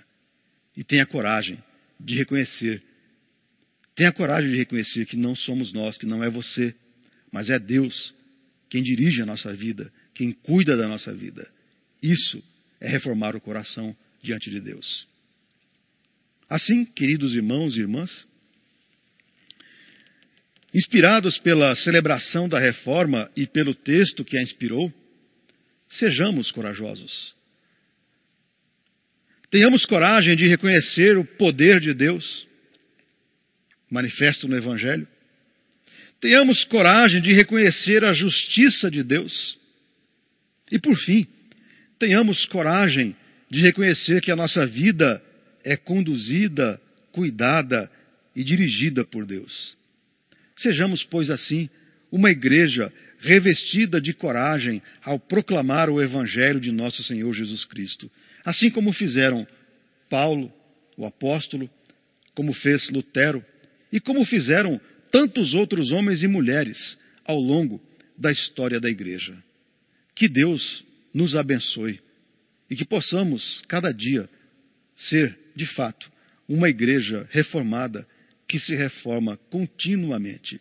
E 0.77 0.83
tenha 0.83 1.07
coragem 1.07 1.63
de 2.01 2.17
reconhecer. 2.17 2.83
Tenha 3.95 4.11
coragem 4.11 4.51
de 4.51 4.57
reconhecer 4.57 5.07
que 5.07 5.17
não 5.17 5.37
somos 5.37 5.73
nós, 5.73 5.97
que 5.97 6.07
não 6.07 6.25
é 6.25 6.29
você, 6.29 6.75
mas 7.31 7.49
é 7.49 7.61
Deus 7.61 8.13
quem 8.69 8.83
dirige 8.83 9.23
a 9.23 9.27
nossa 9.27 9.55
vida, 9.55 9.93
quem 10.17 10.33
cuida 10.33 10.77
da 10.77 10.89
nossa 10.89 11.15
vida. 11.15 11.49
Isso 12.03 12.43
é 12.81 12.89
reformar 12.89 13.37
o 13.37 13.41
coração 13.41 13.97
diante 14.21 14.51
de 14.51 14.61
Deus. 14.61 15.09
Assim, 16.51 16.85
queridos 16.85 17.35
irmãos 17.35 17.77
e 17.77 17.81
irmãs, 17.81 18.29
Inspirados 20.73 21.37
pela 21.39 21.75
celebração 21.75 22.49
da 22.49 22.59
reforma 22.59 23.31
e 23.37 23.47
pelo 23.47 23.75
texto 23.75 24.25
que 24.25 24.39
a 24.39 24.43
inspirou, 24.43 24.93
sejamos 25.89 26.53
corajosos. 26.53 27.35
Tenhamos 29.51 29.85
coragem 29.85 30.37
de 30.37 30.47
reconhecer 30.47 31.19
o 31.19 31.25
poder 31.25 31.81
de 31.81 31.93
Deus, 31.93 32.47
manifesto 33.91 34.47
no 34.47 34.57
Evangelho. 34.57 35.09
Tenhamos 36.21 36.63
coragem 36.67 37.21
de 37.21 37.33
reconhecer 37.33 38.05
a 38.05 38.13
justiça 38.13 38.89
de 38.89 39.03
Deus. 39.03 39.59
E, 40.71 40.79
por 40.79 40.97
fim, 40.99 41.27
tenhamos 41.99 42.47
coragem 42.47 43.17
de 43.51 43.61
reconhecer 43.61 44.21
que 44.21 44.31
a 44.31 44.37
nossa 44.37 44.65
vida 44.69 45.21
é 45.65 45.77
conduzida, 45.77 46.81
cuidada 47.13 47.91
e 48.35 48.45
dirigida 48.45 49.05
por 49.05 49.27
Deus. 49.27 49.77
Sejamos, 50.57 51.03
pois, 51.05 51.31
assim, 51.31 51.69
uma 52.11 52.31
igreja 52.31 52.93
revestida 53.21 54.01
de 54.01 54.13
coragem 54.13 54.83
ao 55.03 55.19
proclamar 55.19 55.91
o 55.91 56.01
Evangelho 56.01 56.61
de 56.61 56.73
nosso 56.73 57.03
Senhor 57.05 57.33
Jesus 57.33 57.65
Cristo, 57.65 58.11
assim 58.45 58.71
como 58.71 58.93
fizeram 58.93 59.47
Paulo, 60.09 60.53
o 60.97 61.07
apóstolo, 61.07 61.71
como 62.35 62.53
fez 62.53 62.89
Lutero 62.91 63.45
e 63.93 64.01
como 64.01 64.25
fizeram 64.25 64.81
tantos 65.11 65.55
outros 65.55 65.91
homens 65.91 66.23
e 66.23 66.29
mulheres 66.29 66.99
ao 67.25 67.39
longo 67.39 67.81
da 68.17 68.31
história 68.31 68.81
da 68.81 68.89
igreja. 68.89 69.37
Que 70.15 70.29
Deus 70.29 70.85
nos 71.13 71.35
abençoe 71.35 72.01
e 72.69 72.77
que 72.77 72.85
possamos, 72.85 73.63
cada 73.69 73.93
dia, 73.93 74.29
ser, 74.95 75.39
de 75.55 75.67
fato, 75.67 76.11
uma 76.49 76.69
igreja 76.69 77.27
reformada 77.31 78.07
que 78.49 78.59
se 78.59 78.75
reforma 78.75 79.37
continuamente. 79.51 80.61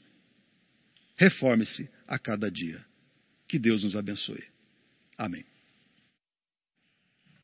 Reforme-se 1.18 1.90
a 2.08 2.20
cada 2.20 2.50
dia. 2.50 2.84
Que 3.48 3.58
Deus 3.58 3.84
nos 3.84 3.96
abençoe. 3.96 4.44
Amém. 5.18 5.44